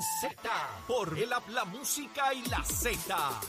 Z 0.00 0.36
por 0.86 1.18
el 1.18 1.30
la 1.30 1.64
música 1.64 2.32
y 2.34 2.42
la 2.48 2.62
Z. 2.64 3.40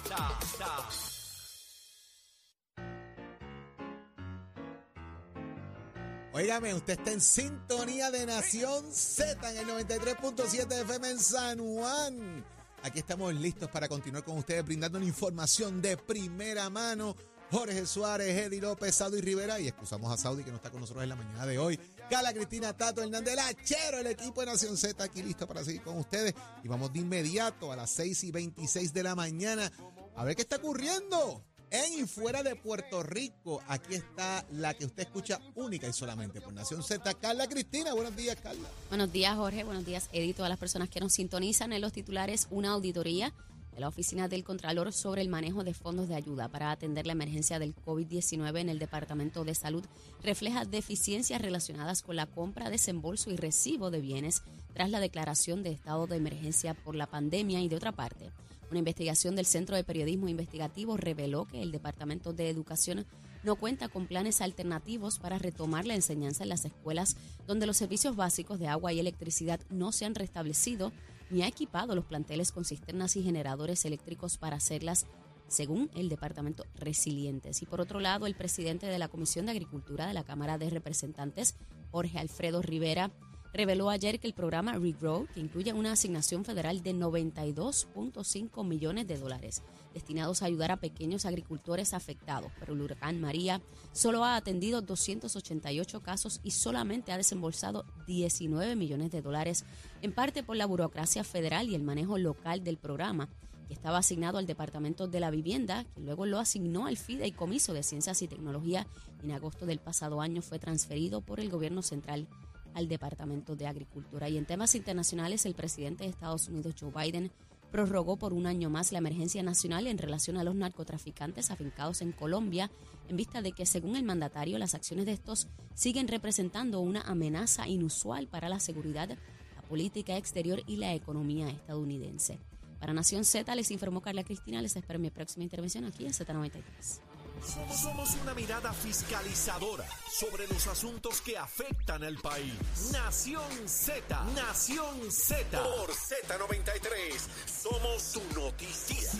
Óigame, 6.34 6.74
usted 6.74 6.98
está 6.98 7.12
en 7.12 7.22
sintonía 7.22 8.10
de 8.10 8.26
Nación 8.26 8.92
Z 8.92 9.52
en 9.52 9.58
el 9.58 9.68
93.7 9.68 10.82
FM 10.82 11.10
en 11.12 11.20
San 11.20 11.60
Juan. 11.60 12.46
Aquí 12.82 13.00
estamos 13.00 13.34
listos 13.36 13.70
para 13.70 13.88
continuar 13.88 14.24
con 14.24 14.38
ustedes 14.38 14.66
brindando 14.66 14.98
una 14.98 15.08
información 15.08 15.82
de 15.82 15.96
primera 15.96 16.70
mano. 16.70 17.16
Jorge 17.52 17.86
Suárez, 17.86 18.36
Eddie 18.36 18.60
López, 18.60 18.96
Saudi 18.96 19.22
Rivera 19.22 19.60
y 19.60 19.68
excusamos 19.68 20.12
a 20.12 20.18
Saudi 20.18 20.44
que 20.44 20.50
no 20.50 20.58
está 20.58 20.72
con 20.72 20.82
nosotros 20.82 21.04
en 21.04 21.10
la 21.10 21.16
mañana 21.16 21.46
de 21.46 21.60
hoy. 21.60 21.80
Cala 22.10 22.34
Cristina 22.34 22.74
Tato 22.74 23.02
Hernández 23.02 23.36
Lachero, 23.36 24.00
el 24.00 24.08
equipo 24.08 24.42
de 24.42 24.48
Nación 24.48 24.78
Z 24.78 25.04
aquí 25.04 25.24
listo 25.24 25.48
para 25.48 25.64
seguir 25.64 25.82
con 25.82 25.98
ustedes. 25.98 26.34
Y 26.64 26.68
vamos 26.68 26.92
de 26.94 27.00
inmediato 27.00 27.72
a 27.72 27.76
las 27.76 27.90
6 27.92 28.24
y 28.26 28.32
26 28.32 28.94
de 28.94 29.04
la 29.04 29.16
mañana 29.16 29.72
a 30.16 30.24
ver 30.24 30.36
qué 30.36 30.44
está 30.44 30.58
ocurriendo 30.58 31.44
en 31.72 32.02
y 32.02 32.06
fuera 32.06 32.44
de 32.44 32.56
Puerto 32.56 33.02
Rico. 33.02 33.62
Aquí 33.68 33.96
está 33.96 34.46
la 34.52 34.76
que 34.76 34.86
usted 34.86 35.04
escucha 35.04 35.40
única 35.56 35.88
y 35.88 35.94
solamente 35.94 36.40
por 36.40 36.54
Nación 36.54 36.84
Z. 36.84 37.14
Carla 37.16 37.48
Cristina, 37.48 37.94
buenos 37.94 38.16
días, 38.16 38.38
Carla. 38.42 38.70
Buenos 38.90 39.12
días, 39.12 39.36
Jorge. 39.36 39.64
Buenos 39.64 39.86
días, 39.86 40.10
Edith. 40.14 40.36
Todas 40.36 40.50
las 40.50 40.60
personas 40.60 40.90
que 40.90 41.00
nos 41.00 41.14
sintonizan 41.14 41.74
en 41.74 41.82
los 41.82 41.92
titulares, 41.92 42.48
una 42.52 42.70
auditoría 42.70 43.34
la 43.78 43.88
Oficina 43.88 44.28
del 44.28 44.44
Contralor 44.44 44.94
sobre 44.94 45.22
el 45.22 45.30
manejo 45.30 45.64
de 45.64 45.74
fondos 45.74 46.08
de 46.08 46.16
ayuda 46.16 46.48
para 46.48 46.72
atender 46.72 47.06
la 47.06 47.14
emergencia 47.14 47.60
del 47.60 47.76
COVID-19 47.76 48.60
en 48.60 48.70
el 48.70 48.80
Departamento 48.80 49.44
de 49.44 49.56
Salud 49.56 49.84
refleja 50.22 50.66
deficiencias 50.66 51.42
relacionadas 51.42 52.02
con 52.02 52.16
la 52.16 52.26
compra, 52.26 52.70
desembolso 52.70 53.32
y 53.32 53.36
recibo 53.36 53.92
de 53.92 54.02
bienes 54.02 54.44
tras 54.74 54.90
la 54.90 55.00
declaración 55.00 55.64
de 55.64 55.72
estado 55.72 56.08
de 56.08 56.18
emergencia 56.18 56.74
por 56.74 56.96
la 56.96 57.08
pandemia. 57.08 57.62
Y 57.62 57.70
de 57.70 57.76
otra 57.76 57.92
parte 57.92 58.32
una 58.74 58.80
investigación 58.80 59.36
del 59.36 59.46
Centro 59.46 59.76
de 59.76 59.84
Periodismo 59.84 60.30
Investigativo 60.30 60.98
reveló 60.98 61.46
que 61.46 61.62
el 61.62 61.72
Departamento 61.72 62.34
de 62.34 62.50
Educación 62.50 63.06
no 63.44 63.56
cuenta 63.56 63.88
con 63.88 64.08
planes 64.08 64.42
alternativos 64.42 65.20
para 65.20 65.38
retomar 65.38 65.86
la 65.86 65.94
enseñanza 65.94 66.42
en 66.42 66.50
las 66.50 66.66
escuelas 66.66 67.16
donde 67.46 67.68
los 67.68 67.78
servicios 67.78 68.16
básicos 68.16 68.58
de 68.58 68.68
agua 68.68 68.92
y 68.92 69.00
electricidad 69.00 69.60
no 69.70 69.92
se 69.92 70.06
han 70.06 70.16
restablecido 70.16 70.92
ni 71.34 71.42
ha 71.42 71.48
equipado 71.48 71.96
los 71.96 72.06
planteles 72.06 72.52
con 72.52 72.64
cisternas 72.64 73.16
y 73.16 73.24
generadores 73.24 73.84
eléctricos 73.86 74.38
para 74.38 74.58
hacerlas 74.58 75.08
según 75.48 75.90
el 75.96 76.08
Departamento 76.08 76.66
Resilientes. 76.76 77.62
Y 77.62 77.66
por 77.66 77.82
otro 77.82 78.00
lado, 78.00 78.28
el 78.28 78.36
presidente 78.36 78.86
de 78.86 79.00
la 79.00 79.08
Comisión 79.08 79.46
de 79.46 79.52
Agricultura 79.52 80.08
de 80.08 80.14
la 80.14 80.24
Cámara 80.24 80.58
de 80.58 80.70
Representantes, 80.70 81.56
Jorge 81.92 82.20
Alfredo 82.20 82.62
Rivera, 82.62 83.12
reveló 83.54 83.90
ayer 83.90 84.20
que 84.20 84.28
el 84.28 84.34
programa 84.34 84.74
Regrow, 84.74 85.28
que 85.34 85.40
incluye 85.40 85.74
una 85.74 85.92
asignación 85.94 86.44
federal 86.44 86.82
de 86.82 86.94
92.5 86.94 88.66
millones 88.66 89.08
de 89.08 89.18
dólares 89.18 89.62
destinados 89.94 90.42
a 90.42 90.48
ayudar 90.48 90.72
a 90.72 90.78
pequeños 90.78 91.26
agricultores 91.26 91.94
afectados 91.94 92.52
por 92.60 92.70
el 92.70 92.82
huracán 92.82 93.22
María, 93.22 93.62
solo 93.92 94.26
ha 94.26 94.36
atendido 94.36 94.82
288 94.82 96.02
casos 96.02 96.42
y 96.44 96.52
solamente 96.52 97.12
ha 97.12 97.18
desembolsado 97.18 97.86
19 98.08 98.76
millones 98.76 99.12
de 99.12 99.22
dólares, 99.22 99.66
en 100.02 100.12
parte 100.12 100.44
por 100.44 100.58
la 100.58 100.66
burocracia 100.66 101.24
federal 101.24 101.70
y 101.70 101.76
el 101.76 101.84
manejo 101.84 102.18
local 102.18 102.64
del 102.64 102.78
programa 102.78 103.30
que 103.68 103.74
estaba 103.74 104.00
asignado 104.00 104.38
al 104.38 104.48
Departamento 104.48 105.08
de 105.08 105.20
la 105.20 105.32
Vivienda, 105.32 105.86
que 105.96 106.02
luego 106.02 106.26
lo 106.26 106.40
asignó 106.40 106.86
al 106.86 106.98
Fideicomiso 106.98 107.74
de 107.74 107.84
Ciencias 107.84 108.22
y 108.22 108.28
Tecnología. 108.28 108.88
Y 109.22 109.28
en 109.28 109.32
agosto 109.32 109.66
del 109.66 109.80
pasado 109.80 110.20
año 110.20 110.42
fue 110.42 110.60
transferido 110.60 111.22
por 111.22 111.40
el 111.40 111.50
gobierno 111.50 111.82
central 111.82 112.28
al 112.74 112.88
Departamento 112.88 113.56
de 113.56 113.68
Agricultura. 113.68 114.30
Y 114.30 114.38
en 114.38 114.46
temas 114.46 114.76
internacionales, 114.76 115.46
el 115.46 115.54
presidente 115.54 116.04
de 116.04 116.10
Estados 116.10 116.48
Unidos, 116.48 116.76
Joe 116.80 116.92
Biden, 116.92 117.32
prorrogó 117.72 118.18
por 118.18 118.34
un 118.34 118.46
año 118.46 118.70
más 118.70 118.92
la 118.92 119.00
emergencia 119.00 119.42
nacional 119.42 119.88
en 119.88 119.98
relación 119.98 120.38
a 120.38 120.44
los 120.44 120.54
narcotraficantes 120.54 121.50
afincados 121.50 122.02
en 122.02 122.12
Colombia, 122.12 122.70
en 123.10 123.18
vista 123.18 123.42
de 123.42 123.52
que, 123.52 123.66
según 123.66 123.96
el 123.96 124.04
mandatario, 124.04 124.60
las 124.60 124.76
acciones 124.76 125.08
de 125.08 125.14
estos 125.14 125.48
siguen 125.74 126.08
representando 126.08 126.82
una 126.82 127.02
amenaza 127.02 127.68
inusual 127.68 128.28
para 128.28 128.48
la 128.48 128.60
seguridad, 128.60 129.10
la 129.10 129.62
política 129.64 130.18
exterior 130.18 130.62
y 130.68 130.78
la 130.78 130.94
economía 130.94 131.50
estadounidense. 131.50 132.38
Para 132.80 132.94
Nación 132.94 133.24
Z 133.24 133.56
les 133.56 133.72
informó 133.72 134.02
Carla 134.02 134.24
Cristina. 134.24 134.62
Les 134.62 134.76
espero 134.76 135.00
mi 135.00 135.10
próxima 135.10 135.44
intervención 135.44 135.86
aquí 135.86 136.06
en 136.06 136.12
Z93. 136.12 137.13
Somos 137.42 138.16
una 138.22 138.34
mirada 138.34 138.74
fiscalizadora 138.74 139.86
sobre 140.10 140.48
los 140.48 140.68
asuntos 140.68 141.22
que 141.22 141.38
afectan 141.38 142.04
al 142.04 142.18
país. 142.18 142.54
Nación 142.92 143.68
Z, 143.68 144.24
Nación 144.36 145.12
Z. 145.12 145.62
Por 145.62 145.92
Z93, 145.92 147.20
somos 147.62 148.02
su 148.02 148.22
noticia. 148.34 149.12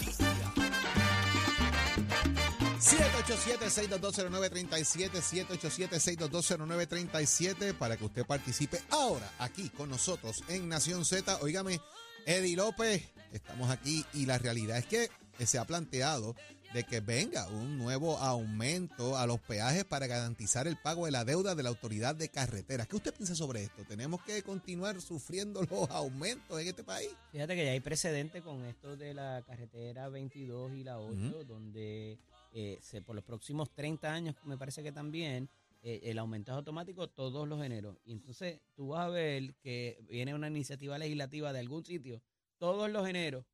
787-6220937, 2.80 5.22
787-6220937 5.22 7.74
para 7.74 7.98
que 7.98 8.06
usted 8.06 8.26
participe 8.26 8.82
ahora 8.90 9.30
aquí 9.40 9.70
con 9.70 9.90
nosotros 9.90 10.44
en 10.50 10.70
Nación 10.70 11.06
Z. 11.06 11.40
Óigame, 11.42 11.80
Eddie 12.26 12.58
López, 12.58 13.04
estamos 13.32 13.70
aquí 13.70 14.06
y 14.14 14.26
la 14.26 14.38
realidad 14.38 14.78
es 14.78 14.86
que 14.86 15.10
se 15.46 15.58
ha 15.58 15.66
planteado 15.66 16.36
de 16.74 16.84
que 16.84 17.02
venga 17.02 17.48
un 17.50 17.78
nuevo 17.78 18.18
aumento 18.18 19.16
a 19.16 19.28
los 19.28 19.40
peajes 19.40 19.86
para 19.86 20.08
garantizar 20.08 20.68
el 20.68 20.76
pago 20.76 21.06
de 21.06 21.12
la 21.12 21.24
deuda 21.24 21.54
de 21.54 21.62
la 21.62 21.70
autoridad 21.70 22.16
de 22.16 22.30
carreteras. 22.30 22.88
¿Qué 22.88 22.96
usted 22.96 23.14
piensa 23.14 23.36
sobre 23.36 23.62
esto? 23.62 23.84
¿Tenemos 23.86 24.24
que 24.24 24.42
continuar 24.42 25.00
sufriendo 25.00 25.62
los 25.70 25.88
aumentos 25.92 26.60
en 26.60 26.68
este 26.68 26.84
país? 26.84 27.12
Fíjate 27.32 27.56
que 27.56 27.66
ya 27.66 27.72
hay 27.72 27.80
precedente 27.80 28.42
con 28.42 28.66
esto 28.66 28.98
de 28.98 29.14
la 29.14 29.44
carretera 29.46 30.10
22 30.10 30.74
y 30.74 30.84
la 30.84 31.00
8, 31.00 31.44
donde 31.44 32.18
eh, 32.52 32.80
se, 32.82 33.04
por 33.04 33.16
los 33.16 33.24
próximos 33.24 33.70
30 33.76 34.12
años, 34.12 34.36
me 34.44 34.58
parece 34.58 34.82
que 34.82 34.92
también, 34.92 35.50
eh, 35.84 36.02
el 36.06 36.18
aumento 36.18 36.52
es 36.54 36.58
automático 36.58 37.08
todos 37.08 37.48
los 37.48 37.64
eneros. 37.64 37.98
Y 38.04 38.14
entonces 38.14 38.62
tú 38.74 38.90
vas 38.90 39.06
a 39.06 39.10
ver 39.10 39.54
que 39.62 40.00
viene 40.10 40.34
una 40.34 40.48
iniciativa 40.48 40.98
legislativa 40.98 41.54
de 41.54 41.60
algún 41.60 41.86
sitio, 41.86 42.20
todos 42.58 42.90
los 42.90 43.08
eneros, 43.08 43.46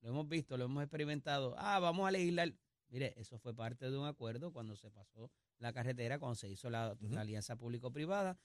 lo 0.00 0.10
hemos 0.10 0.28
visto, 0.28 0.56
lo 0.56 0.66
hemos 0.66 0.84
experimentado, 0.84 1.56
ah, 1.58 1.80
vamos 1.80 2.06
a 2.06 2.12
legislar 2.12 2.52
Mire, 2.88 3.14
eso 3.16 3.38
fue 3.38 3.54
parte 3.54 3.90
de 3.90 3.98
un 3.98 4.06
acuerdo 4.06 4.52
cuando 4.52 4.76
se 4.76 4.90
pasó 4.90 5.30
la 5.58 5.72
carretera, 5.72 6.18
cuando 6.18 6.36
se 6.36 6.48
hizo 6.48 6.70
la, 6.70 6.96
alianza 7.16 7.56
público-privada, 7.56 8.38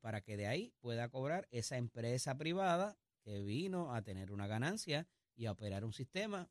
para 0.00 0.20
que 0.20 0.36
de 0.36 0.46
ahí 0.46 0.74
pueda 0.80 1.08
cobrar 1.08 1.48
esa 1.50 1.76
empresa 1.76 2.36
privada 2.36 2.96
que 3.22 3.42
vino 3.42 3.94
a 3.94 4.02
tener 4.02 4.32
una 4.32 4.46
ganancia 4.46 5.06
y 5.34 5.46
a 5.46 5.52
operar 5.52 5.84
un 5.84 5.92
sistema 5.92 6.50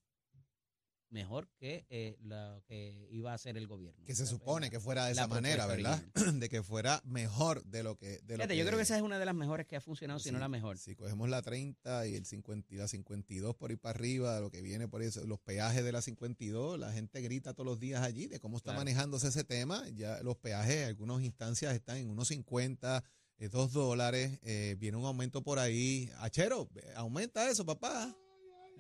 mejor 1.12 1.48
que 1.58 1.86
eh, 1.90 2.18
lo 2.22 2.64
que 2.66 3.08
iba 3.12 3.32
a 3.32 3.36
hacer 3.36 3.58
el 3.58 3.68
gobierno. 3.68 4.04
Que 4.06 4.16
se 4.16 4.26
supone 4.26 4.70
que 4.70 4.80
fuera 4.80 5.06
de 5.06 5.12
esa 5.12 5.28
manera, 5.28 5.66
¿verdad? 5.66 6.02
de 6.34 6.50
que 6.50 6.64
fuera 6.64 7.02
mejor 7.06 7.64
de 7.66 7.84
lo 7.84 7.98
que... 7.98 8.20
De 8.24 8.36
Fíjate, 8.36 8.58
yo 8.58 8.66
creo 8.66 8.78
que 8.78 8.84
esa 8.84 8.96
es 8.96 9.02
una 9.02 9.20
de 9.20 9.26
las 9.26 9.36
mejores 9.36 9.68
que 9.68 9.76
ha 9.76 9.82
funcionado, 9.82 10.20
si 10.20 10.32
no 10.32 10.40
la 10.40 10.48
mejor. 10.48 10.78
Si 10.78 10.96
cogemos 10.96 11.30
la 11.30 11.42
30 11.42 12.08
y 12.08 12.16
el 12.16 12.26
50, 12.26 12.76
la 12.76 12.88
52 12.88 13.56
por 13.56 13.72
ir 13.72 13.80
para 13.80 13.98
arriba, 13.98 14.40
lo 14.40 14.50
que 14.50 14.62
viene 14.62 14.88
por 14.88 15.02
eso, 15.02 15.26
los 15.26 15.40
peajes 15.40 15.84
de 15.84 15.92
la 15.92 16.02
52, 16.02 16.80
la 16.80 16.92
gente 16.92 17.22
grita 17.22 17.54
todos 17.54 17.66
los 17.66 17.80
días 17.80 18.02
allí 18.02 18.28
de 18.28 18.40
cómo 18.40 18.58
está 18.58 18.74
manejándose 18.74 19.28
ese 19.28 19.44
tema. 19.44 19.88
Ya 19.90 20.22
los 20.24 20.38
peajes 20.38 20.88
algunas 20.88 21.22
instancias 21.22 21.74
están 21.74 21.98
en 21.98 22.10
unos 22.10 22.30
50, 22.30 23.04
2 23.40 23.70
eh, 23.70 23.74
dólares, 23.74 24.40
eh, 24.44 24.76
viene 24.80 24.98
un 24.98 25.06
aumento 25.06 25.44
por 25.44 25.60
ahí. 25.60 26.10
Achero, 26.20 26.70
aumenta 26.96 27.50
eso, 27.50 27.66
papá. 27.66 28.16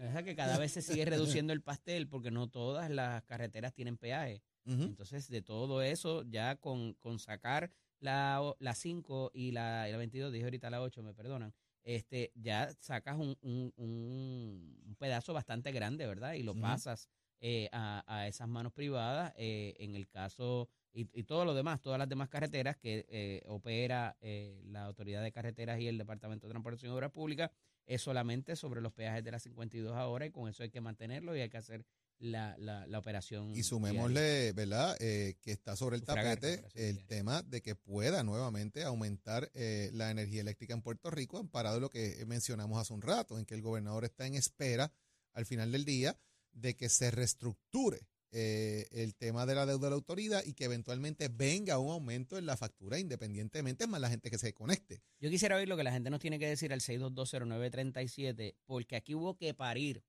Es 0.01 0.23
que 0.23 0.35
cada 0.35 0.57
vez 0.57 0.71
se 0.71 0.81
sigue 0.81 1.05
reduciendo 1.05 1.53
el 1.53 1.61
pastel 1.61 2.07
porque 2.07 2.31
no 2.31 2.49
todas 2.49 2.89
las 2.89 3.23
carreteras 3.23 3.73
tienen 3.73 3.97
peaje. 3.97 4.41
Entonces, 4.65 5.27
de 5.27 5.41
todo 5.41 5.81
eso, 5.81 6.23
ya 6.23 6.55
con, 6.55 6.93
con 6.93 7.19
sacar 7.19 7.71
la, 7.99 8.55
la 8.59 8.73
5 8.73 9.31
y 9.33 9.51
la, 9.51 9.87
la 9.87 9.97
22, 9.97 10.31
dije 10.31 10.43
ahorita 10.43 10.69
la 10.69 10.81
8, 10.81 11.03
me 11.03 11.13
perdonan, 11.13 11.53
este, 11.83 12.31
ya 12.35 12.71
sacas 12.79 13.17
un, 13.17 13.37
un, 13.41 13.73
un, 13.77 14.95
pedazo 14.99 15.33
bastante 15.33 15.71
grande, 15.71 16.05
¿verdad? 16.05 16.33
Y 16.33 16.43
lo 16.43 16.55
pasas 16.55 17.09
eh, 17.39 17.69
a, 17.71 18.03
a, 18.07 18.27
esas 18.27 18.47
manos 18.47 18.71
privadas. 18.71 19.33
Eh, 19.35 19.75
en 19.79 19.95
el 19.95 20.07
caso, 20.07 20.69
y, 20.93 21.07
y, 21.13 21.23
todo 21.23 21.45
lo 21.45 21.53
demás, 21.53 21.81
todas 21.81 21.99
las 21.99 22.09
demás 22.09 22.29
carreteras 22.29 22.77
que 22.77 23.05
eh, 23.09 23.41
opera 23.45 24.17
la 24.21 24.85
Autoridad 24.85 25.23
de 25.23 25.31
Carreteras 25.31 25.79
y 25.79 25.87
el 25.87 25.97
Departamento 25.97 26.47
de 26.47 26.51
Transportación 26.51 26.91
y 26.91 26.95
Obras 26.95 27.11
Públicas, 27.11 27.51
es 27.85 28.01
solamente 28.01 28.55
sobre 28.55 28.81
los 28.81 28.93
peajes 28.93 29.23
de 29.23 29.31
las 29.31 29.43
52 29.43 29.95
ahora 29.95 30.25
y 30.25 30.31
con 30.31 30.49
eso 30.49 30.63
hay 30.63 30.69
que 30.69 30.81
mantenerlo 30.81 31.35
y 31.35 31.41
hay 31.41 31.49
que 31.49 31.57
hacer 31.57 31.85
la, 32.19 32.55
la, 32.57 32.99
operación. 32.99 33.55
Y 33.55 33.63
sumémosle, 33.63 34.53
¿verdad?, 34.53 34.95
eh, 34.99 35.37
que 35.41 35.51
está 35.51 35.75
sobre 35.75 35.95
el 35.95 36.03
tapete 36.03 36.63
el 36.75 37.05
tema 37.05 37.41
de 37.41 37.61
que 37.61 37.75
pueda 37.75 38.23
nuevamente 38.23 38.83
aumentar 38.83 39.49
eh, 39.53 39.89
la 39.93 40.11
energía 40.11 40.41
eléctrica 40.41 40.73
en 40.73 40.83
Puerto 40.83 41.09
Rico, 41.09 41.39
amparado 41.39 41.79
lo 41.79 41.89
que 41.89 42.23
mencionamos 42.27 42.79
hace 42.79 42.93
un 42.93 43.01
rato, 43.01 43.39
en 43.39 43.45
que 43.45 43.55
el 43.55 43.61
gobernador 43.61 44.05
está 44.05 44.27
en 44.27 44.35
espera 44.35 44.93
al 45.33 45.45
final 45.45 45.71
del 45.71 45.83
día 45.83 46.17
de 46.51 46.75
que 46.75 46.89
se 46.89 47.11
reestructure 47.11 47.99
eh, 48.33 48.87
el 48.91 49.13
tema 49.15 49.45
de 49.45 49.55
la 49.55 49.65
deuda 49.65 49.87
de 49.87 49.89
la 49.89 49.95
autoridad 49.95 50.41
y 50.45 50.53
que 50.53 50.63
eventualmente 50.63 51.27
venga 51.27 51.79
un 51.79 51.91
aumento 51.91 52.37
en 52.37 52.45
la 52.45 52.55
factura 52.55 52.97
independientemente, 52.97 53.87
más 53.87 53.99
la 53.99 54.09
gente 54.09 54.29
que 54.29 54.37
se 54.37 54.53
conecte. 54.53 55.01
Yo 55.19 55.29
quisiera 55.29 55.57
oír 55.57 55.67
lo 55.67 55.75
que 55.75 55.83
la 55.83 55.91
gente 55.91 56.09
nos 56.09 56.21
tiene 56.21 56.39
que 56.39 56.47
decir 56.47 56.71
al 56.71 56.79
6220937, 56.79 58.55
porque 58.65 58.95
aquí 58.95 59.15
hubo 59.15 59.35
que 59.35 59.53
parir 59.53 60.03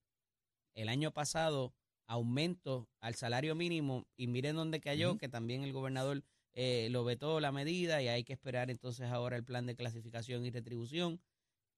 el 0.74 0.88
año 0.88 1.12
pasado 1.12 1.74
aumento 2.06 2.88
al 3.00 3.14
salario 3.14 3.54
mínimo 3.54 4.06
y 4.16 4.26
miren 4.26 4.56
dónde 4.56 4.80
cayó, 4.80 5.18
que 5.18 5.28
también 5.28 5.62
el 5.62 5.72
gobernador 5.72 6.22
eh, 6.54 6.88
lo 6.90 7.04
vetó 7.04 7.40
la 7.40 7.50
medida 7.50 8.02
y 8.02 8.08
hay 8.08 8.24
que 8.24 8.34
esperar 8.34 8.70
entonces 8.70 9.10
ahora 9.10 9.36
el 9.36 9.44
plan 9.44 9.66
de 9.66 9.74
clasificación 9.74 10.44
y 10.44 10.50
retribución 10.50 11.20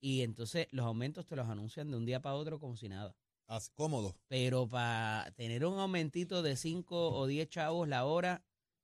y 0.00 0.22
entonces 0.22 0.66
los 0.72 0.84
aumentos 0.84 1.24
te 1.26 1.36
los 1.36 1.48
anuncian 1.48 1.90
de 1.90 1.96
un 1.96 2.04
día 2.04 2.20
para 2.20 2.34
otro 2.34 2.58
como 2.58 2.76
si 2.76 2.88
nada. 2.88 3.16
Así, 3.46 3.70
cómodo. 3.74 4.16
Pero 4.28 4.66
para 4.68 5.30
tener 5.36 5.64
un 5.66 5.78
aumentito 5.78 6.42
de 6.42 6.56
5 6.56 7.10
o 7.12 7.26
10 7.26 7.48
chavos 7.48 7.88
la 7.88 8.04
hora, 8.04 8.42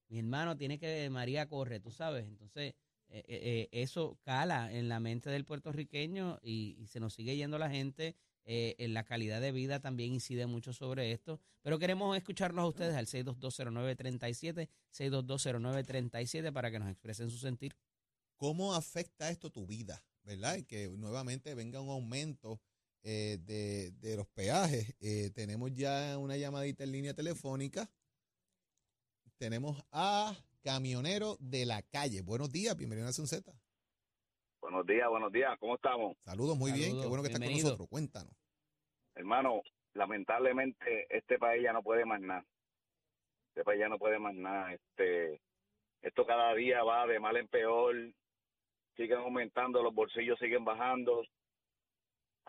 mi 0.08 0.18
hermano 0.18 0.56
tiene 0.56 0.78
que, 0.78 1.08
María 1.10 1.48
corre, 1.48 1.80
tú 1.80 1.90
sabes. 1.90 2.26
Entonces, 2.26 2.74
eh, 3.08 3.24
eh, 3.26 3.68
eh, 3.68 3.68
eso 3.72 4.18
cala 4.22 4.72
en 4.72 4.88
la 4.88 5.00
mente 5.00 5.30
del 5.30 5.44
puertorriqueño 5.44 6.38
y, 6.42 6.76
y 6.78 6.86
se 6.88 7.00
nos 7.00 7.14
sigue 7.14 7.36
yendo 7.36 7.58
la 7.58 7.70
gente. 7.70 8.16
eh, 8.44 8.74
en 8.78 8.94
la 8.94 9.04
calidad 9.04 9.40
de 9.40 9.52
vida 9.52 9.80
también 9.80 10.12
incide 10.14 10.46
mucho 10.46 10.72
sobre 10.72 11.12
esto. 11.12 11.40
Pero 11.62 11.78
queremos 11.78 12.16
escucharlos 12.16 12.62
a 12.64 12.66
ustedes 12.68 12.96
al 12.96 13.06
6220937, 13.06 14.68
6220937 14.90 16.52
para 16.52 16.70
que 16.70 16.78
nos 16.78 16.88
expresen 16.90 17.30
su 17.30 17.38
sentir. 17.38 17.76
¿Cómo 18.36 18.74
afecta 18.74 19.30
esto 19.30 19.50
tu 19.50 19.66
vida? 19.66 20.02
¿Verdad? 20.24 20.56
Y 20.56 20.64
que 20.64 20.88
nuevamente 20.88 21.54
venga 21.54 21.80
un 21.80 21.90
aumento 21.90 22.60
eh, 23.02 23.38
de, 23.40 23.90
de 23.92 24.16
los 24.16 24.26
peajes. 24.28 24.94
Eh, 25.00 25.30
tenemos 25.34 25.72
ya 25.72 26.18
una 26.18 26.36
llamadita 26.36 26.84
en 26.84 26.92
línea 26.92 27.14
telefónica. 27.14 27.88
Tenemos 29.38 29.82
a 29.90 30.36
Camionero 30.62 31.36
de 31.40 31.64
la 31.64 31.82
Calle. 31.82 32.20
Buenos 32.20 32.50
días, 32.50 32.76
bienvenido 32.76 33.06
a 33.06 33.10
Nación 33.10 33.26
Z. 33.26 33.52
Buenos 34.60 34.86
días, 34.86 35.08
buenos 35.08 35.32
días, 35.32 35.58
¿cómo 35.58 35.76
estamos? 35.76 36.16
Saludos, 36.24 36.56
muy 36.56 36.72
bien. 36.72 37.00
Qué 37.00 37.06
bueno 37.06 37.22
que 37.22 37.28
estás 37.28 37.42
con 37.42 37.52
nosotros. 37.52 37.88
Cuéntanos. 37.88 38.34
Hermano, 39.14 39.62
lamentablemente 39.94 41.06
este 41.08 41.38
país 41.38 41.62
ya 41.62 41.72
no 41.72 41.82
puede 41.82 42.04
más 42.04 42.20
nada. 42.20 42.44
Este 43.48 43.64
país 43.64 43.80
ya 43.80 43.88
no 43.88 43.98
puede 43.98 44.18
más 44.18 44.34
nada. 44.34 44.74
Este, 44.74 45.40
esto 46.02 46.26
cada 46.26 46.54
día 46.54 46.84
va 46.84 47.06
de 47.06 47.18
mal 47.18 47.36
en 47.36 47.48
peor. 47.48 47.96
Siguen 48.96 49.18
aumentando, 49.18 49.82
los 49.82 49.94
bolsillos 49.94 50.38
siguen 50.38 50.64
bajando. 50.64 51.22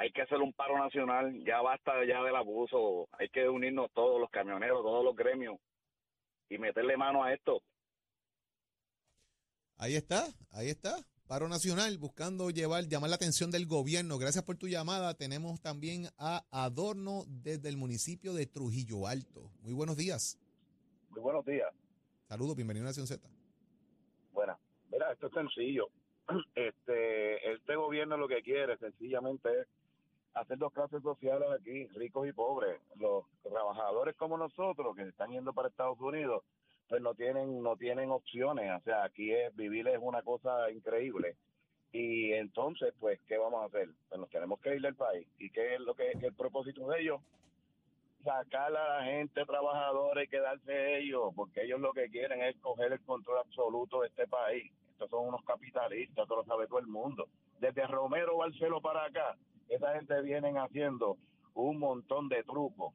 Hay 0.01 0.11
que 0.11 0.23
hacer 0.23 0.39
un 0.39 0.51
paro 0.51 0.79
nacional. 0.79 1.31
Ya 1.45 1.61
basta 1.61 1.91
ya 2.07 2.23
del 2.23 2.35
abuso. 2.35 3.07
Hay 3.19 3.29
que 3.29 3.47
unirnos 3.47 3.91
todos 3.93 4.19
los 4.19 4.31
camioneros, 4.31 4.81
todos 4.81 5.05
los 5.05 5.15
gremios 5.15 5.59
y 6.49 6.57
meterle 6.57 6.97
mano 6.97 7.23
a 7.23 7.31
esto. 7.31 7.61
Ahí 9.77 9.95
está, 9.95 10.25
ahí 10.49 10.69
está. 10.69 10.95
Paro 11.27 11.47
Nacional 11.47 11.99
buscando 11.99 12.49
llevar, 12.49 12.85
llamar 12.85 13.11
la 13.11 13.17
atención 13.17 13.51
del 13.51 13.67
gobierno. 13.67 14.17
Gracias 14.17 14.43
por 14.43 14.57
tu 14.57 14.67
llamada. 14.67 15.13
Tenemos 15.13 15.61
también 15.61 16.07
a 16.17 16.45
Adorno 16.49 17.21
desde 17.27 17.69
el 17.69 17.77
municipio 17.77 18.33
de 18.33 18.47
Trujillo 18.47 19.05
Alto. 19.05 19.51
Muy 19.61 19.73
buenos 19.73 19.97
días. 19.97 20.39
Muy 21.11 21.21
buenos 21.21 21.45
días. 21.45 21.71
Saludos, 22.27 22.55
bienvenido 22.55 22.87
a 22.87 22.89
Nación 22.89 23.05
Z. 23.05 23.29
Bueno, 24.31 24.57
mira, 24.91 25.11
esto 25.11 25.27
es 25.27 25.33
sencillo. 25.33 25.89
Este, 26.55 27.53
este 27.53 27.75
gobierno 27.75 28.17
lo 28.17 28.27
que 28.27 28.41
quiere 28.41 28.77
sencillamente 28.77 29.49
es 29.61 29.67
hacer 30.33 30.57
dos 30.57 30.73
clases 30.73 31.01
sociales 31.03 31.47
aquí, 31.51 31.87
ricos 31.87 32.27
y 32.27 32.33
pobres. 32.33 32.79
Los 32.95 33.25
trabajadores 33.43 34.15
como 34.15 34.37
nosotros 34.37 34.95
que 34.95 35.03
están 35.03 35.31
yendo 35.31 35.53
para 35.53 35.69
Estados 35.69 35.99
Unidos, 35.99 36.43
pues 36.89 37.01
no 37.01 37.13
tienen 37.13 37.61
no 37.61 37.75
tienen 37.75 38.11
opciones. 38.11 38.71
O 38.79 38.83
sea, 38.83 39.03
aquí 39.03 39.31
es 39.31 39.55
vivir 39.55 39.87
es 39.87 39.99
una 40.01 40.21
cosa 40.21 40.71
increíble. 40.71 41.35
Y 41.93 42.31
entonces, 42.33 42.93
pues, 42.99 43.19
¿qué 43.27 43.37
vamos 43.37 43.61
a 43.61 43.65
hacer? 43.65 43.89
Pues 44.07 44.19
nos 44.19 44.29
tenemos 44.29 44.61
que 44.61 44.75
ir 44.75 44.81
del 44.81 44.95
país. 44.95 45.27
¿Y 45.39 45.49
qué 45.49 45.75
es 45.75 45.81
lo 45.81 45.93
que 45.93 46.11
es 46.11 46.23
el 46.23 46.33
propósito 46.33 46.87
de 46.87 47.01
ellos? 47.01 47.21
sacar 48.23 48.75
a 48.75 48.97
la 48.99 49.03
gente 49.03 49.45
trabajadora 49.45 50.23
y 50.23 50.27
quedarse 50.27 50.99
ellos, 50.99 51.33
porque 51.35 51.63
ellos 51.63 51.79
lo 51.79 51.91
que 51.93 52.09
quieren 52.09 52.41
es 52.41 52.55
coger 52.57 52.93
el 52.93 53.01
control 53.01 53.39
absoluto 53.39 54.01
de 54.01 54.07
este 54.07 54.27
país. 54.27 54.71
Estos 54.91 55.09
son 55.09 55.27
unos 55.27 55.43
capitalistas, 55.43 56.25
eso 56.25 56.35
lo 56.35 56.43
sabe 56.45 56.67
todo 56.67 56.79
el 56.79 56.87
mundo. 56.87 57.27
Desde 57.59 57.87
Romero 57.87 58.37
Barcelo 58.37 58.81
para 58.81 59.05
acá, 59.05 59.35
esa 59.75 59.93
gente 59.93 60.21
vienen 60.21 60.57
haciendo 60.57 61.17
un 61.53 61.79
montón 61.79 62.29
de 62.29 62.43
trucos. 62.43 62.93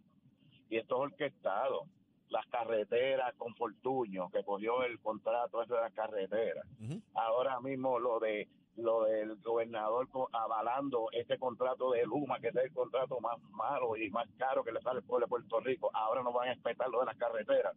Y 0.68 0.76
esto 0.76 0.96
es 0.96 1.12
orquestado. 1.12 1.84
Las 2.28 2.46
carreteras 2.48 3.34
con 3.36 3.54
Fortuño, 3.54 4.28
que 4.30 4.44
cogió 4.44 4.82
el 4.82 4.98
contrato 5.00 5.62
ese 5.62 5.74
de 5.74 5.80
las 5.80 5.92
carreteras. 5.92 6.66
Ahora 7.14 7.60
mismo 7.60 7.98
lo 7.98 8.18
de 8.18 8.48
lo 8.76 9.04
del 9.04 9.36
gobernador 9.36 10.06
avalando 10.32 11.08
este 11.12 11.38
contrato 11.38 11.92
de 11.92 12.04
Luma, 12.04 12.38
que 12.40 12.48
es 12.48 12.56
el 12.56 12.72
contrato 12.74 13.18
más 13.20 13.40
malo 13.52 13.96
y 13.96 14.10
más 14.10 14.28
caro 14.36 14.62
que 14.62 14.72
le 14.72 14.82
sale 14.82 14.98
al 14.98 15.04
pueblo 15.04 15.24
de 15.24 15.30
Puerto 15.30 15.60
Rico. 15.60 15.90
Ahora 15.94 16.22
no 16.22 16.32
van 16.32 16.48
a 16.48 16.54
respetar 16.54 16.88
lo 16.90 17.00
de 17.00 17.06
las 17.06 17.16
carreteras, 17.16 17.74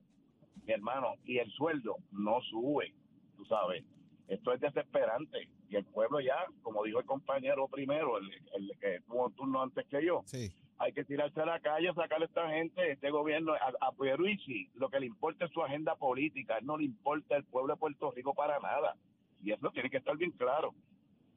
mi 0.65 0.73
hermano. 0.73 1.13
Y 1.23 1.37
el 1.37 1.49
sueldo 1.51 1.95
no 2.11 2.41
sube, 2.41 2.93
tú 3.37 3.45
sabes. 3.45 3.85
Esto 4.29 4.53
es 4.53 4.61
desesperante. 4.61 5.49
Y 5.69 5.75
el 5.75 5.83
pueblo 5.85 6.21
ya, 6.21 6.35
como 6.61 6.83
dijo 6.85 6.99
el 6.99 7.05
compañero 7.05 7.67
primero, 7.67 8.17
el, 8.19 8.29
el 8.55 8.71
que 8.79 9.01
tuvo 9.07 9.25
un 9.25 9.33
turno 9.35 9.61
antes 9.61 9.85
que 9.87 10.05
yo, 10.05 10.21
Sí. 10.25 10.49
hay 10.77 10.93
que 10.93 11.03
tirarse 11.03 11.41
a 11.41 11.45
la 11.45 11.59
calle, 11.59 11.91
sacar 11.95 12.21
a 12.21 12.25
esta 12.25 12.47
gente, 12.49 12.91
este 12.91 13.09
gobierno, 13.09 13.53
a, 13.53 13.73
a 13.87 13.91
Pierluisi, 13.91 14.69
lo 14.75 14.89
que 14.89 14.99
le 14.99 15.07
importa 15.07 15.45
es 15.45 15.51
su 15.51 15.61
agenda 15.63 15.95
política, 15.95 16.59
no 16.61 16.77
le 16.77 16.85
importa 16.85 17.35
el 17.35 17.43
pueblo 17.43 17.73
de 17.73 17.79
Puerto 17.79 18.11
Rico 18.11 18.33
para 18.33 18.59
nada. 18.59 18.95
Y 19.43 19.51
eso 19.51 19.69
tiene 19.71 19.89
que 19.89 19.97
estar 19.97 20.15
bien 20.15 20.31
claro. 20.31 20.73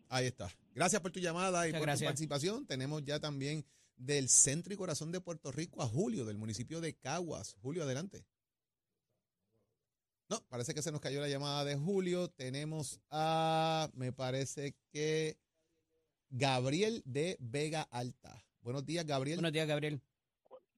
Ahí 0.09 0.27
está. 0.27 0.49
Gracias 0.75 1.01
por 1.01 1.11
tu 1.11 1.19
llamada 1.21 1.67
y 1.67 1.71
Muchas 1.71 1.81
por 1.81 1.87
gracias. 1.87 2.07
tu 2.07 2.11
participación. 2.11 2.67
Tenemos 2.67 3.03
ya 3.05 3.19
también 3.21 3.65
del 3.97 4.29
centro 4.29 4.75
y 4.75 4.77
corazón 4.77 5.13
de 5.13 5.21
Puerto 5.21 5.51
Rico 5.51 5.81
a 5.83 5.87
Julio, 5.87 6.25
del 6.27 6.37
municipio 6.37 6.81
de 6.83 6.95
Caguas. 6.95 7.57
Julio, 7.63 7.85
adelante. 7.85 8.25
No, 10.33 10.41
parece 10.49 10.73
que 10.73 10.81
se 10.81 10.91
nos 10.91 11.03
cayó 11.03 11.21
la 11.21 11.29
llamada 11.29 11.63
de 11.63 11.77
Julio. 11.77 12.29
Tenemos 12.29 13.03
a, 13.11 13.91
me 13.93 14.15
parece 14.15 14.75
que 14.91 15.37
Gabriel 16.31 17.03
de 17.05 17.37
Vega 17.39 17.83
Alta. 17.83 18.43
Buenos 18.63 18.87
días, 18.87 19.05
Gabriel. 19.05 19.37
Buenos 19.37 19.53
días, 19.53 19.69
Gabriel. 19.69 20.01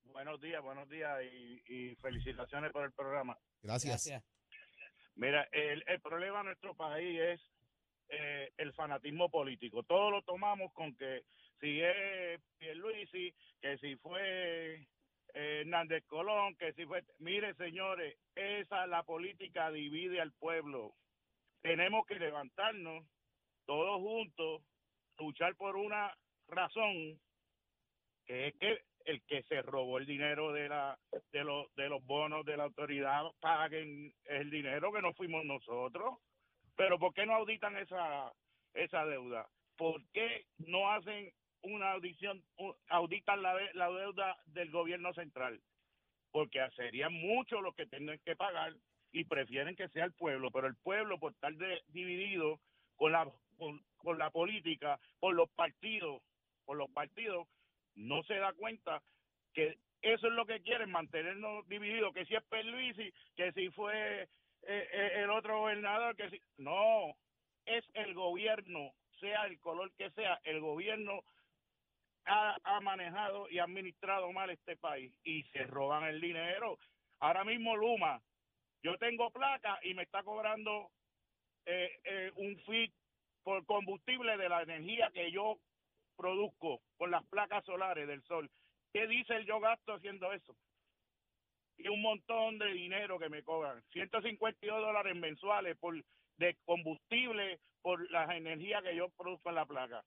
Buenos 0.07 0.41
días, 0.41 0.61
buenos 0.61 0.89
días 0.89 1.23
y, 1.33 1.63
y 1.73 1.95
felicitaciones 2.03 2.73
por 2.73 2.85
el 2.85 2.91
programa. 2.91 3.39
Gracias. 3.63 4.11
Mira, 5.15 5.49
el, 5.53 5.85
el 5.87 6.01
problema 6.01 6.39
de 6.39 6.45
nuestro 6.47 6.75
país 6.75 7.21
es 7.21 7.41
eh, 8.09 8.51
el 8.57 8.73
fanatismo 8.73 9.31
político. 9.31 9.85
Todo 9.85 10.11
lo 10.11 10.23
tomamos 10.23 10.73
con 10.73 10.97
que 10.97 11.23
si 11.61 11.81
es 11.81 12.41
Pierluisi, 12.59 13.33
que 13.61 13.79
si 13.79 13.95
fue 13.99 14.85
Hernández 15.35 16.05
Colón, 16.07 16.55
que 16.57 16.73
si 16.75 16.87
fue... 16.87 17.03
Mire, 17.19 17.55
señores, 17.55 18.17
esa 18.35 18.87
la 18.87 19.03
política 19.03 19.71
divide 19.71 20.21
al 20.21 20.33
pueblo. 20.33 20.95
Tenemos 21.61 22.07
que 22.07 22.15
levantarnos 22.15 23.05
todos 23.67 24.01
juntos, 24.01 24.63
luchar 25.19 25.57
por 25.57 25.77
una 25.77 26.15
razón, 26.49 27.19
que 28.27 28.49
es 28.49 28.55
que 28.59 28.79
el 29.05 29.23
que 29.25 29.43
se 29.45 29.61
robó 29.63 29.99
el 29.99 30.07
dinero 30.07 30.53
de 30.53 30.69
la 30.69 30.99
de 31.33 31.45
los 31.45 31.75
de 31.75 31.89
los 31.89 32.03
bonos 32.05 32.45
de 32.47 32.57
la 32.57 32.65
autoridad 32.65 33.25
paguen 33.41 34.15
el 34.25 34.51
dinero 34.51 34.93
que 34.93 35.03
no 35.03 35.13
fuimos 35.13 35.45
nosotros 35.45 36.15
pero 36.75 36.99
por 36.99 37.13
qué 37.13 37.27
no 37.27 37.35
auditan 37.35 37.77
esa 37.77 38.33
esa 38.73 39.05
deuda 39.05 39.47
por 39.77 40.03
qué 40.13 40.47
no 40.59 40.91
hacen 40.91 41.31
una 41.65 41.93
audición 41.93 42.43
auditan 42.89 43.43
la, 43.43 43.55
la 43.75 43.91
deuda 43.91 44.37
del 44.47 44.71
gobierno 44.71 45.13
central 45.15 45.61
porque 46.31 46.61
serían 46.77 47.13
muchos 47.13 47.63
los 47.63 47.75
que 47.75 47.87
tienen 47.87 48.19
que 48.25 48.37
pagar 48.37 48.75
y 49.13 49.25
prefieren 49.25 49.77
que 49.77 49.89
sea 49.91 50.05
el 50.05 50.13
pueblo 50.13 50.51
pero 50.51 50.67
el 50.67 50.77
pueblo 50.77 51.19
por 51.19 51.33
estar 51.33 51.55
de- 51.55 51.83
dividido 51.89 52.61
con 52.97 53.13
la 53.13 53.31
con, 53.57 53.81
con 53.99 54.19
la 54.19 54.31
política 54.31 54.99
por 55.21 55.35
los 55.35 55.51
partidos 55.51 56.23
por 56.65 56.77
los 56.77 56.91
partidos 56.91 57.49
no 57.95 58.23
se 58.25 58.35
da 58.37 58.53
cuenta 58.55 59.03
que 59.53 59.79
eso 60.03 60.27
es 60.27 60.33
lo 60.35 60.45
que 60.45 60.61
quieren, 60.61 60.91
mantenernos 60.91 61.67
divididos, 61.69 62.13
que 62.13 62.27
si 62.27 62.35
es 62.35 62.45
Perluisi, 62.45 63.11
que 63.37 63.53
si 63.53 63.71
fue 63.71 64.25
eh, 64.25 64.29
eh, 64.63 65.11
el 65.23 65.31
otro 65.31 65.61
gobernador, 65.61 66.15
que 66.15 66.29
si... 66.29 66.41
No, 66.59 67.17
es 67.65 67.85
el 67.95 68.13
gobierno, 68.13 68.93
sea 69.21 69.47
el 69.47 69.59
color 69.61 69.91
que 69.97 70.11
sea, 70.11 70.41
el 70.45 70.61
gobierno 70.61 71.23
ha, 72.27 72.81
manejado 72.81 73.49
y 73.51 73.59
administrado 73.59 74.33
mal 74.33 74.51
este 74.51 74.77
país 74.77 75.13
y 75.25 75.43
se 75.45 75.65
roban 75.65 76.05
el 76.05 76.21
dinero. 76.21 76.79
Ahora 77.21 77.45
mismo 77.45 77.77
Luma, 77.77 78.21
yo 78.83 78.97
tengo 78.99 79.31
placa 79.31 79.79
y 79.83 79.95
me 79.95 80.03
está 80.03 80.23
cobrando 80.23 80.91
eh, 81.67 81.91
eh, 82.05 82.33
un 82.37 82.57
fee 82.67 82.93
por 83.43 83.65
combustible 83.67 84.37
de 84.37 84.49
la 84.49 84.63
energía 84.63 85.11
que 85.13 85.31
yo 85.31 85.59
produzco 86.17 86.81
con 86.97 87.11
las 87.11 87.25
placas 87.27 87.65
solares 87.65 88.07
del 88.07 88.23
sol. 88.25 88.51
¿Qué 88.93 89.07
dice 89.07 89.35
el 89.37 89.47
yo 89.47 89.61
gasto 89.61 89.95
haciendo 89.95 90.33
eso? 90.33 90.55
y 91.77 91.89
un 91.89 92.03
montón 92.03 92.59
de 92.59 92.73
dinero 92.73 93.19
que 93.19 93.29
me 93.29 93.43
cobran. 93.43 93.83
152 93.93 94.81
dólares 94.81 95.17
mensuales 95.17 95.77
por 95.79 95.95
de 96.37 96.57
combustible 96.65 97.61
por 97.83 98.11
la 98.11 98.25
energía 98.37 98.83
que 98.83 98.97
yo 98.97 99.09
produzco 99.11 99.51
en 99.51 99.55
la 99.55 99.67
placa. 99.67 100.05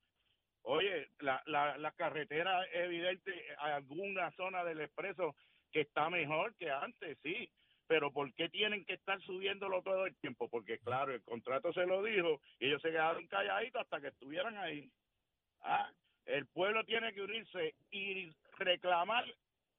Oye, 0.70 1.08
la, 1.20 1.42
la, 1.46 1.78
la 1.78 1.92
carretera 1.94 2.62
es 2.66 2.76
evidente, 2.76 3.32
hay 3.60 3.72
alguna 3.72 4.30
zona 4.32 4.66
del 4.66 4.82
expreso 4.82 5.34
que 5.72 5.82
está 5.82 6.10
mejor 6.10 6.56
que 6.58 6.70
antes, 6.70 7.18
sí, 7.24 7.50
pero 7.88 8.12
¿por 8.12 8.34
qué 8.34 8.50
tienen 8.50 8.84
que 8.84 8.96
estar 8.96 9.22
subiéndolo 9.22 9.82
todo 9.82 10.06
el 10.06 10.18
tiempo? 10.18 10.50
Porque 10.50 10.78
claro, 10.80 11.14
el 11.14 11.24
contrato 11.24 11.72
se 11.72 11.86
lo 11.86 12.04
dijo 12.04 12.42
y 12.60 12.68
ellos 12.68 12.82
se 12.82 12.92
quedaron 12.92 13.26
calladitos 13.28 13.82
hasta 13.82 14.02
que 14.02 14.10
estuvieran 14.10 14.58
ahí. 14.58 14.92
Ah, 15.62 15.90
el 16.26 16.46
pueblo 16.48 16.84
tiene 16.84 17.14
que 17.14 17.22
unirse 17.22 17.74
y 17.90 18.30
reclamar 18.58 19.24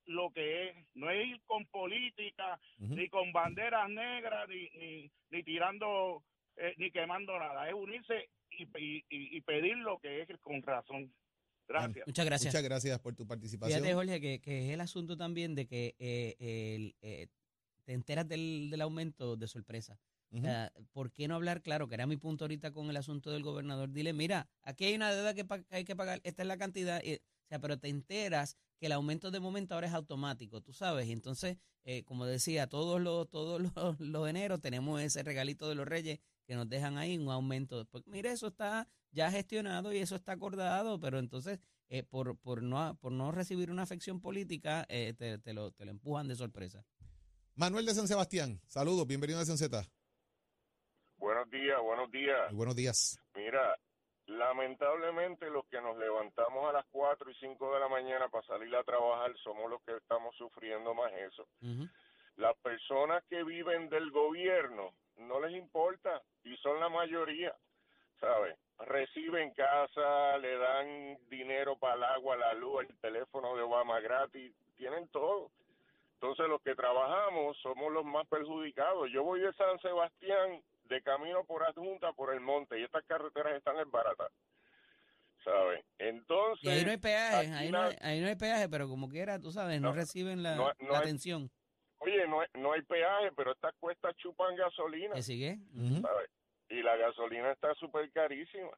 lo 0.07 0.31
que 0.31 0.69
es, 0.71 0.77
no 0.95 1.11
es 1.11 1.27
ir 1.27 1.43
con 1.45 1.67
política, 1.67 2.59
ni 2.79 3.11
con 3.11 3.31
banderas 3.31 3.91
negras, 3.91 4.49
ni, 4.49 4.71
ni, 4.71 5.11
ni 5.29 5.43
tirando, 5.43 6.23
eh, 6.59 6.75
ni 6.77 6.91
quemando 6.91 7.39
nada, 7.39 7.69
es 7.69 7.75
unirse 7.75 8.29
y, 8.51 8.65
y, 8.65 9.05
y, 9.11 9.41
pedir 9.43 9.77
lo 9.77 9.99
que 9.99 10.23
es 10.23 10.29
con 10.41 10.63
razón. 10.63 11.13
Gracias. 11.69 12.07
Muchas 12.07 12.25
gracias. 12.25 12.55
Muchas 12.55 12.65
gracias 12.65 12.99
por 12.99 13.15
tu 13.15 13.27
participación. 13.27 13.81
Fíjate, 13.81 13.95
Jorge, 13.95 14.21
que, 14.21 14.41
que 14.41 14.67
es 14.67 14.75
el 14.75 14.81
asunto 14.81 15.17
también 15.17 15.55
de 15.55 15.67
que 15.67 15.95
eh, 15.99 16.35
el, 16.39 16.97
eh, 17.03 17.29
te 17.85 17.93
enteras 17.93 18.27
del, 18.27 18.69
del 18.71 18.81
aumento 18.81 19.37
de 19.37 19.47
sorpresa. 19.47 19.99
O 20.31 20.41
sea, 20.41 20.73
¿por 20.93 21.11
qué 21.11 21.27
no 21.27 21.35
hablar 21.37 21.63
claro? 21.63 21.89
Que 21.89 21.95
era 21.95 22.07
mi 22.07 22.19
punto 22.19 22.45
ahorita 22.45 22.71
con 22.73 22.91
el 22.91 22.97
asunto 22.97 23.31
del 23.31 23.43
gobernador. 23.43 23.91
Dile, 23.91 24.13
mira, 24.13 24.47
aquí 24.63 24.85
hay 24.85 24.95
una 24.95 25.11
deuda 25.11 25.33
que 25.33 25.47
hay 25.71 25.85
que 25.85 25.97
pagar, 25.97 26.21
esta 26.23 26.43
es 26.43 26.49
la 26.49 26.59
cantidad. 26.59 27.01
o 27.01 27.49
sea, 27.49 27.59
pero 27.61 27.79
te 27.79 27.89
enteras 27.89 28.57
que 28.79 28.87
el 28.87 28.93
aumento 28.93 29.31
de 29.31 29.41
momento 29.41 29.75
ahora 29.75 29.87
es 29.87 29.95
automático, 29.95 30.61
tú 30.61 30.75
sabes. 30.75 31.07
Y 31.07 31.13
entonces, 31.13 31.57
eh, 31.85 32.05
como 32.05 32.27
decía, 32.27 32.67
todos 32.67 33.01
los, 33.01 33.31
todos 33.31 33.61
los, 33.61 33.73
los 34.01 34.29
eneros 34.29 34.61
tenemos 34.61 35.01
ese 35.01 35.23
regalito 35.23 35.69
de 35.69 35.75
los 35.75 35.89
reyes 35.89 36.21
que 36.49 36.57
nos 36.57 36.69
dejan 36.69 36.97
ahí 36.97 37.19
un 37.19 37.31
aumento. 37.31 37.85
Pues 37.91 38.07
mire, 38.07 38.33
eso 38.33 38.47
está 38.47 38.89
ya 39.13 39.31
gestionado 39.31 39.93
y 39.93 39.99
eso 39.99 40.17
está 40.17 40.33
acordado, 40.33 40.99
pero 40.99 41.19
entonces 41.19 41.61
eh, 41.91 42.03
por, 42.03 42.39
por, 42.39 42.63
no, 42.63 42.97
por 43.03 43.13
no 43.13 43.31
recibir 43.31 43.71
una 43.71 43.83
afección 43.83 44.21
política, 44.23 44.87
eh, 44.89 45.13
te, 45.13 45.39
te, 45.39 45.53
lo, 45.53 45.71
te 45.73 45.85
lo 45.85 45.91
empujan 45.91 46.27
de 46.27 46.37
sorpresa. 46.37 46.83
Manuel 47.55 47.85
de 47.85 47.93
San 47.93 48.09
Sebastián, 48.09 48.61
saludos, 48.67 49.07
bienvenido 49.07 49.39
a 49.39 49.45
San 49.45 49.59
Z. 49.59 49.85
Buenos 51.19 51.51
días, 51.51 51.79
buenos 51.83 52.11
días. 52.11 52.49
Muy 52.49 52.57
buenos 52.57 52.77
días. 52.77 53.21
Mira, 53.35 53.77
lamentablemente 54.25 55.51
los 55.51 55.67
que 55.67 55.83
nos 55.83 55.99
levantamos 55.99 56.67
a 56.67 56.73
las 56.73 56.87
4 56.91 57.31
y 57.31 57.35
5 57.35 57.75
de 57.75 57.81
la 57.81 57.89
mañana 57.89 58.29
para 58.31 58.47
salir 58.47 58.75
a 58.75 58.85
trabajar 58.85 59.37
somos 59.45 59.69
los 59.69 59.83
que 59.83 59.95
estamos 59.97 60.35
sufriendo 60.37 60.95
más 60.95 61.13
eso. 61.13 61.47
Las 62.39 62.57
personas 62.59 63.25
que 63.29 63.43
viven 63.43 63.89
del 63.89 64.13
gobierno 64.13 64.95
no 65.17 65.41
les 65.41 65.57
importa 65.57 66.23
y 66.45 66.57
son 66.59 66.79
la 66.79 66.89
mayoría, 66.89 67.53
¿sabes? 68.21 68.57
Reciben 68.79 69.53
casa, 69.55 70.39
le 70.39 70.57
dan 70.57 71.19
dinero 71.29 71.77
para 71.77 71.97
el 71.97 72.05
agua, 72.05 72.37
la 72.37 72.55
luz, 72.55 72.87
el 72.89 72.97
teléfono 73.01 73.57
de 73.57 73.63
Obama 73.63 73.99
gratis, 73.99 74.55
tienen 74.77 75.09
todo. 75.09 75.51
Entonces 76.15 76.47
los 76.49 76.63
que 76.63 76.77
trabajamos 76.77 77.57
somos 77.59 77.93
los 77.93 78.05
más 78.05 78.27
perjudicados. 78.29 79.11
Yo 79.13 79.25
voy 79.25 79.41
de 79.41 79.53
San 79.55 79.77
Sebastián 79.81 80.63
de 80.85 81.03
camino 81.03 81.43
por 81.45 81.65
adjunta 81.65 82.13
por 82.13 82.33
el 82.33 82.41
monte 82.41 82.79
y 82.79 82.85
estas 82.85 83.05
carreteras 83.07 83.57
están 83.57 83.79
en 83.79 83.91
barata. 83.91 84.29
¿Sabes? 85.43 85.85
Entonces... 85.99 86.65
Y 86.65 86.69
ahí 86.69 86.85
no 86.85 86.91
hay 86.93 86.97
peaje, 86.99 87.53
ahí 87.53 87.71
no, 87.73 87.81
ahí 88.01 88.21
no, 88.21 88.29
hay 88.29 88.37
peaje, 88.37 88.69
pero 88.69 88.89
como 88.89 89.09
quiera, 89.09 89.41
tú 89.41 89.51
sabes, 89.51 89.81
no, 89.81 89.93
reciben 89.93 90.45
la, 90.45 90.75
la 90.79 90.99
atención. 90.99 91.51
Oye, 91.99 92.27
no 92.29 92.41
hay, 92.41 92.49
no 92.55 92.73
hay 92.73 92.83
peaje, 92.83 93.33
pero 93.37 93.53
estas 93.53 93.75
cuestas 93.77 94.17
chupan 94.17 94.57
gasolina. 94.57 95.15
¿Qué 95.15 95.23
sigue? 95.23 95.59
Y 96.69 96.83
la 96.83 96.97
gasolina 96.97 97.53
está 97.53 97.75
súper 97.75 98.11
carísima. 98.13 98.71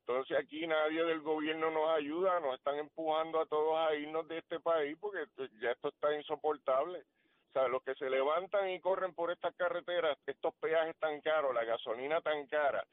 Entonces 0.00 0.38
aquí 0.38 0.66
nadie 0.66 1.04
del 1.04 1.20
gobierno 1.20 1.70
nos 1.70 1.90
ayuda, 1.90 2.40
nos 2.40 2.54
están 2.54 2.76
empujando 2.76 3.40
a 3.40 3.46
todos 3.46 3.76
a 3.76 3.94
irnos 3.94 4.26
de 4.26 4.38
este 4.38 4.58
país 4.58 4.96
porque 4.98 5.26
ya 5.60 5.72
esto 5.72 5.88
está 5.88 6.14
insoportable. 6.14 7.00
O 7.00 7.52
sea, 7.52 7.68
los 7.68 7.82
que 7.82 7.94
se 7.94 8.08
levantan 8.08 8.70
y 8.70 8.80
corren 8.80 9.14
por 9.14 9.30
estas 9.30 9.54
carreteras, 9.56 10.18
estos 10.26 10.54
peajes 10.56 10.96
tan 10.98 11.20
caros, 11.20 11.54
la 11.54 11.64
gasolina 11.64 12.20
tan 12.22 12.46
cara, 12.46 12.86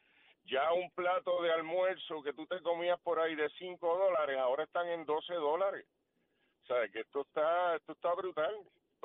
ya 0.46 0.72
un 0.74 0.92
plato 0.92 1.42
de 1.42 1.52
almuerzo 1.52 2.22
que 2.22 2.34
tú 2.34 2.46
te 2.48 2.62
comías 2.62 3.00
por 3.00 3.20
ahí 3.20 3.36
de 3.36 3.50
5 3.50 3.98
dólares, 3.98 4.38
ahora 4.38 4.64
están 4.64 4.88
en 4.90 5.06
12 5.06 5.34
dólares. 5.36 5.86
O 6.64 6.68
sea, 6.68 6.88
que 6.90 7.00
esto 7.02 7.22
está, 7.22 7.76
esto 7.76 7.94
está 7.94 8.14
brutal. 8.14 8.56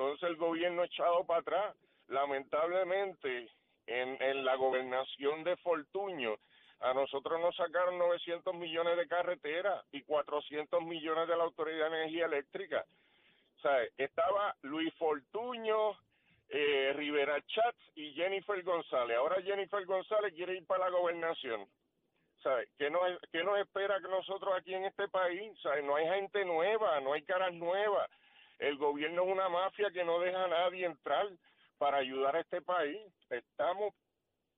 Entonces 0.01 0.29
el 0.29 0.35
gobierno 0.37 0.83
echado 0.83 1.23
para 1.25 1.41
atrás. 1.41 1.75
Lamentablemente, 2.07 3.49
en, 3.85 4.43
la 4.43 4.55
gobernación 4.55 5.43
de 5.43 5.55
Fortuño, 5.57 6.37
a 6.79 6.93
nosotros 6.93 7.39
nos 7.39 7.55
sacaron 7.55 7.99
900 7.99 8.55
millones 8.55 8.97
de 8.97 9.07
carreteras 9.07 9.85
y 9.91 10.01
400 10.01 10.81
millones 10.81 11.27
de 11.27 11.37
la 11.37 11.43
Autoridad 11.43 11.91
de 11.91 11.97
Energía 11.97 12.25
Eléctrica. 12.25 12.83
O 13.63 13.69
estaba 13.95 14.55
Luis 14.63 14.91
Fortuño, 14.95 15.91
eh, 16.49 16.93
Rivera 16.95 17.39
Chats 17.45 17.91
y 17.95 18.11
Jennifer 18.13 18.61
González. 18.63 19.17
Ahora 19.17 19.39
Jennifer 19.43 19.85
González 19.85 20.33
quiere 20.33 20.55
ir 20.55 20.65
para 20.65 20.89
la 20.89 20.97
gobernación. 20.97 21.67
¿Sabe? 22.41 22.69
¿Qué 22.79 22.89
nos, 22.89 23.03
¿Qué 23.31 23.43
nos 23.43 23.59
espera 23.59 24.01
que 24.01 24.07
nosotros 24.07 24.51
aquí 24.57 24.73
en 24.73 24.85
este 24.85 25.07
país? 25.09 25.53
¿Sabe? 25.61 25.83
No 25.83 25.95
hay 25.95 26.07
gente 26.07 26.43
nueva, 26.43 26.99
no 27.01 27.13
hay 27.13 27.21
caras 27.21 27.53
nuevas. 27.53 28.09
El 28.61 28.77
gobierno 28.77 29.23
es 29.23 29.31
una 29.31 29.49
mafia 29.49 29.89
que 29.91 30.05
no 30.05 30.19
deja 30.19 30.45
a 30.45 30.47
nadie 30.47 30.85
entrar 30.85 31.27
para 31.79 31.97
ayudar 31.97 32.35
a 32.35 32.41
este 32.41 32.61
país. 32.61 32.95
Estamos 33.31 33.91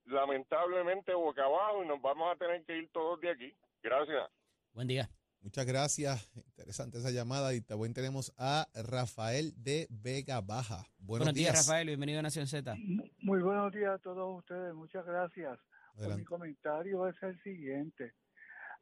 lamentablemente 0.03 1.13
boca 1.13 1.45
abajo 1.45 1.85
y 1.85 1.87
nos 1.87 2.01
vamos 2.01 2.29
a 2.29 2.37
tener 2.37 2.65
que 2.65 2.79
ir 2.79 2.89
todos 2.91 3.21
de 3.21 3.31
aquí. 3.31 3.55
Gracias. 3.81 4.29
Buen 4.73 4.89
día. 4.89 5.09
Muchas 5.39 5.65
gracias. 5.65 6.29
Interesante 6.35 6.97
esa 6.97 7.11
llamada. 7.11 7.53
Y 7.53 7.61
también 7.61 7.93
tenemos 7.93 8.33
a 8.37 8.67
Rafael 8.73 9.53
de 9.55 9.87
Vega 9.89 10.41
Baja. 10.41 10.85
Buenos, 10.97 11.33
días. 11.33 11.65
Rafael. 11.65 11.87
Bienvenido 11.87 12.19
a 12.19 12.23
Nación 12.23 12.45
Z. 12.45 12.75
Muy 13.19 13.41
buenos 13.41 13.71
días 13.71 13.93
a 13.93 13.99
todos 13.99 14.39
ustedes. 14.39 14.73
Muchas 14.73 15.05
gracias. 15.05 15.57
Mi 15.95 16.25
comentario 16.25 17.07
es 17.07 17.15
el 17.23 17.41
siguiente. 17.41 18.13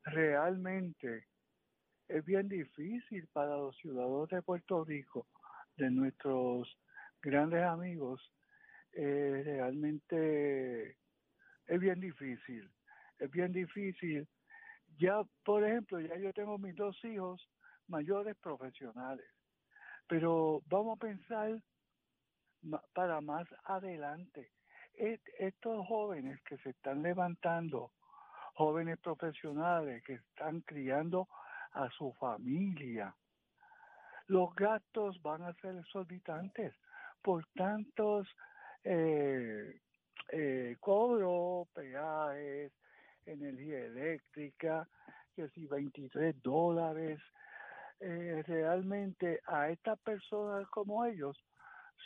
Realmente 0.03 1.27
es 2.07 2.25
bien 2.25 2.49
difícil 2.49 3.27
para 3.33 3.57
los 3.57 3.75
ciudadanos 3.77 4.29
de 4.29 4.41
Puerto 4.41 4.83
Rico, 4.83 5.27
de 5.77 5.89
nuestros 5.89 6.77
grandes 7.21 7.63
amigos, 7.63 8.21
eh, 8.93 9.41
realmente 9.45 10.97
es 11.67 11.79
bien 11.79 11.99
difícil. 11.99 12.69
Es 13.19 13.29
bien 13.29 13.51
difícil 13.51 14.27
ya, 14.97 15.23
por 15.43 15.63
ejemplo, 15.63 15.99
ya 15.99 16.17
yo 16.17 16.33
tengo 16.33 16.57
mis 16.57 16.75
dos 16.75 16.97
hijos 17.05 17.47
mayores 17.87 18.35
profesionales, 18.37 19.25
pero 20.07 20.61
vamos 20.67 20.97
a 20.97 20.99
pensar 20.99 21.61
para 22.93 23.21
más 23.21 23.47
adelante. 23.63 24.51
Estos 24.93 25.87
jóvenes 25.87 26.41
que 26.43 26.57
se 26.57 26.71
están 26.71 27.01
levantando, 27.01 27.91
jóvenes 28.53 28.99
profesionales 28.99 30.03
que 30.03 30.15
están 30.15 30.61
criando 30.61 31.27
a 31.73 31.89
su 31.89 32.13
familia, 32.13 33.15
los 34.27 34.53
gastos 34.55 35.21
van 35.21 35.43
a 35.43 35.53
ser 35.55 35.75
exorbitantes. 35.77 36.73
Por 37.21 37.45
tantos 37.53 38.27
eh, 38.83 39.79
eh, 40.29 40.77
cobros, 40.79 41.67
peajes, 41.73 42.71
energía 43.25 43.79
eléctrica, 43.85 44.87
que 45.35 45.49
si 45.49 45.65
23 45.67 46.41
dólares. 46.41 47.19
Eh, 47.99 48.43
realmente 48.47 49.41
a 49.45 49.69
estas 49.69 49.99
personas 49.99 50.67
como 50.69 51.05
ellos 51.05 51.37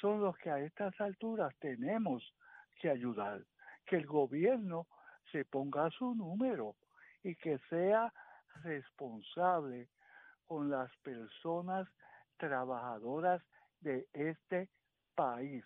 son 0.02 0.20
los 0.20 0.38
que 0.38 0.50
a 0.50 0.60
estas 0.60 1.00
alturas 1.00 1.56
tenemos 1.60 2.34
que 2.82 2.90
ayudar, 2.90 3.46
que 3.86 3.96
el 3.96 4.06
gobierno 4.06 4.88
se 5.32 5.46
ponga 5.46 5.90
su 5.92 6.14
número 6.14 6.76
y 7.24 7.36
que 7.36 7.60
sea 7.70 8.12
responsable 8.64 9.90
con 10.46 10.70
las 10.70 10.92
personas 11.04 11.88
trabajadoras 12.38 13.42
de 13.82 14.08
este 14.14 14.70
país. 15.16 15.64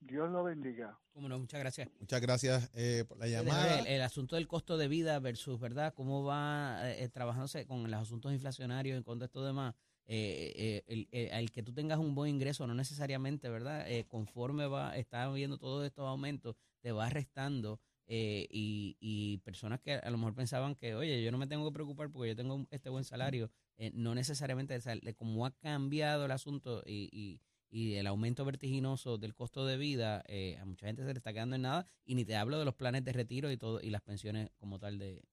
Dios 0.00 0.30
lo 0.30 0.44
bendiga. 0.44 0.98
Cómo 1.12 1.28
no, 1.28 1.38
muchas 1.38 1.60
gracias. 1.60 1.88
Muchas 1.98 2.20
gracias 2.20 2.70
eh, 2.74 3.04
por 3.08 3.18
la 3.18 3.26
llamada. 3.26 3.80
El, 3.80 4.02
asunto 4.02 4.36
del 4.36 4.46
costo 4.46 4.76
de 4.76 4.88
vida 4.88 5.18
versus, 5.18 5.58
¿verdad? 5.58 5.94
¿Cómo 5.94 6.24
va 6.24 6.78
eh, 6.88 7.04
eh, 7.04 7.08
trabajándose 7.08 7.66
con 7.66 7.90
los 7.90 8.00
asuntos 8.00 8.32
inflacionarios 8.32 8.96
en 8.96 9.02
cuanto 9.02 9.24
a 9.24 9.26
esto 9.26 9.44
demás? 9.44 9.74
Eh, 10.08 10.84
el, 10.86 11.08
el, 11.10 11.50
que 11.50 11.62
tú 11.62 11.72
tengas 11.72 11.98
un 11.98 12.14
buen 12.14 12.34
ingreso, 12.34 12.66
no 12.66 12.74
necesariamente, 12.74 13.48
¿verdad? 13.48 13.86
conforme 14.06 14.66
va, 14.66 14.96
está 14.96 15.28
viendo 15.30 15.58
todos 15.58 15.84
estos 15.84 16.06
aumentos, 16.06 16.54
te 16.80 16.92
va 16.92 17.08
restando. 17.08 17.80
Y, 18.08 18.96
y 19.00 19.38
personas 19.38 19.80
que 19.80 19.94
a 19.94 20.10
lo 20.10 20.18
mejor 20.18 20.34
pensaban 20.34 20.74
que, 20.74 20.94
oye, 20.94 21.22
yo 21.22 21.32
no 21.32 21.38
me 21.38 21.46
tengo 21.46 21.64
que 21.68 21.74
preocupar 21.74 22.10
porque 22.10 22.28
yo 22.30 22.36
tengo 22.36 22.66
este 22.70 22.88
buen 22.88 23.04
salario, 23.04 23.50
no 23.92 24.14
necesariamente, 24.14 24.78
de 24.78 25.14
cómo 25.14 25.46
ha 25.46 25.56
cambiado 25.56 26.24
el 26.24 26.30
asunto 26.30 26.82
y, 26.86 27.08
y 27.12 27.40
y 27.70 27.94
el 27.94 28.06
aumento 28.06 28.44
vertiginoso 28.44 29.18
del 29.18 29.34
costo 29.34 29.66
de 29.66 29.76
vida, 29.76 30.22
eh, 30.28 30.56
a 30.58 30.64
mucha 30.64 30.86
gente 30.86 31.02
se 31.02 31.12
le 31.12 31.18
está 31.18 31.32
quedando 31.32 31.56
en 31.56 31.62
nada 31.62 31.86
y 32.04 32.14
ni 32.14 32.24
te 32.24 32.36
hablo 32.36 32.58
de 32.58 32.64
los 32.64 32.74
planes 32.74 33.04
de 33.04 33.12
retiro 33.12 33.50
y 33.50 33.56
todo 33.56 33.80
y 33.80 33.90
las 33.90 34.02
pensiones 34.02 34.50
como 34.56 34.78
tal 34.78 34.98
de, 34.98 35.24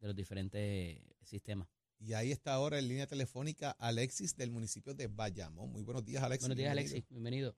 de 0.00 0.06
los 0.06 0.16
diferentes 0.16 1.00
sistemas. 1.22 1.68
Y 1.98 2.14
ahí 2.14 2.32
está 2.32 2.54
ahora 2.54 2.78
en 2.78 2.88
línea 2.88 3.06
telefónica 3.06 3.70
Alexis 3.72 4.36
del 4.36 4.50
municipio 4.50 4.94
de 4.94 5.06
Bayamón. 5.06 5.70
Muy 5.70 5.82
buenos 5.82 6.04
días, 6.04 6.22
Alexis. 6.22 6.48
Buenos 6.48 6.58
días, 6.58 6.72
Alexis. 6.72 7.08
Bienvenido. 7.08 7.56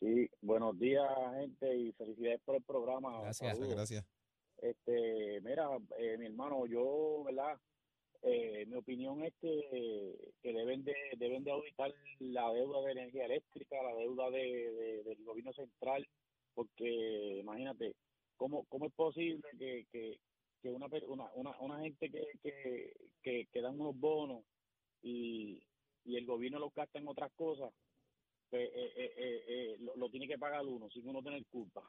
Sí, 0.00 0.30
buenos 0.40 0.78
días, 0.78 1.06
gente, 1.34 1.76
y 1.76 1.92
felicidades 1.92 2.40
por 2.40 2.56
el 2.56 2.62
programa. 2.62 3.20
Gracias, 3.20 3.60
gracias. 3.60 4.06
Este, 4.56 5.42
mira, 5.42 5.68
eh, 5.98 6.16
mi 6.16 6.24
hermano, 6.24 6.66
yo, 6.66 7.22
¿verdad? 7.24 7.58
Eh, 8.22 8.64
mi 8.66 8.76
opinión 8.76 9.22
es 9.22 9.34
que, 9.40 10.32
que 10.42 10.52
deben 10.54 10.84
de 10.84 10.94
deben 11.18 11.44
de 11.44 11.50
auditar 11.50 11.92
la 12.18 12.50
deuda 12.52 12.80
de 12.82 12.92
energía 12.92 13.26
eléctrica, 13.26 13.82
la 13.82 13.94
deuda 13.94 14.30
de, 14.30 15.02
del 15.04 15.22
gobierno 15.22 15.52
central, 15.52 16.08
porque 16.54 17.38
imagínate, 17.38 17.94
¿cómo, 18.38 18.64
cómo 18.70 18.86
es 18.86 18.92
posible 18.94 19.42
que, 19.58 19.86
que, 19.92 20.18
que 20.62 20.70
una, 20.70 20.86
una, 21.08 21.30
una, 21.34 21.60
una 21.60 21.80
gente 21.80 22.10
que, 22.10 22.26
que, 22.42 22.92
que, 23.22 23.46
que 23.52 23.60
dan 23.60 23.78
unos 23.78 23.98
bonos 23.98 24.44
y, 25.02 25.62
y 26.04 26.16
el 26.16 26.24
gobierno 26.24 26.58
los 26.58 26.74
gasta 26.74 26.98
en 26.98 27.08
otras 27.08 27.32
cosas, 27.32 27.70
pues, 28.50 28.68
eh, 28.74 28.92
eh, 28.96 29.44
eh, 29.46 29.76
lo, 29.80 29.96
lo, 29.96 30.10
tiene 30.10 30.26
que 30.26 30.38
pagar 30.38 30.66
uno 30.66 30.90
sin 30.90 31.08
uno 31.08 31.22
tener 31.22 31.44
culpa. 31.46 31.82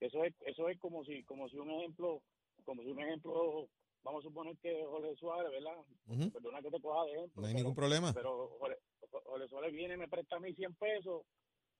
Eso 0.00 0.24
es 0.24 0.34
eso 0.46 0.68
es 0.68 0.78
como 0.78 1.04
si 1.04 1.22
como 1.24 1.48
si 1.48 1.58
un 1.58 1.70
ejemplo 1.70 2.22
como 2.64 2.82
si 2.82 2.90
un 2.90 3.00
ejemplo 3.00 3.68
vamos 4.02 4.24
a 4.24 4.28
suponer 4.28 4.56
que 4.58 4.84
Jorge 4.84 5.14
Suárez, 5.16 5.52
¿verdad? 5.52 6.32
Perdona 6.32 6.62
que 6.62 6.70
te 6.70 6.80
coja 6.80 7.04
de 7.04 7.12
ejemplo. 7.12 7.42
No 7.42 7.48
hay 7.48 7.54
ningún 7.54 7.74
problema. 7.74 8.12
Pero 8.12 8.56
Jorge, 8.58 8.78
Jorge 9.10 9.48
Suárez 9.48 9.72
viene 9.72 9.94
y 9.94 9.98
me 9.98 10.08
presta 10.08 10.36
a 10.36 10.40
mí 10.40 10.54
100 10.54 10.74
pesos 10.76 11.22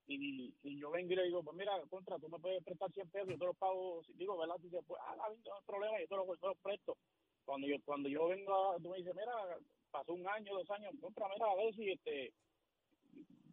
y, 0.09 0.53
y 0.63 0.79
yo 0.79 0.89
vengo 0.89 1.13
y 1.13 1.15
le 1.15 1.23
digo, 1.25 1.43
pues 1.43 1.55
mira, 1.55 1.71
contra, 1.89 2.17
tú 2.17 2.29
me 2.29 2.39
puedes 2.39 2.63
prestar 2.63 2.91
100 2.91 3.09
pesos, 3.09 3.29
yo 3.29 3.37
te 3.37 3.45
los 3.45 3.57
pago, 3.57 4.01
digo, 4.15 4.37
¿verdad? 4.37 4.55
Tú 4.55 4.63
dices, 4.63 4.83
pues, 4.87 4.99
ah, 5.05 5.15
no 5.15 5.23
hay 5.25 5.63
problema, 5.65 5.99
yo 5.99 6.07
te 6.07 6.15
los, 6.15 6.39
te 6.39 6.47
los 6.47 6.57
presto. 6.57 6.97
Cuando 7.45 7.67
yo, 7.67 7.75
cuando 7.85 8.09
yo 8.09 8.27
vengo, 8.27 8.71
a, 8.71 8.77
tú 8.77 8.89
me 8.89 8.97
dices, 8.97 9.13
mira, 9.15 9.33
pasó 9.91 10.13
un 10.13 10.27
año, 10.27 10.55
dos 10.55 10.69
años, 10.71 10.93
contra, 10.99 11.27
mira, 11.29 11.45
a 11.45 11.55
ver 11.55 11.75
si 11.75 11.91
este, 11.91 12.33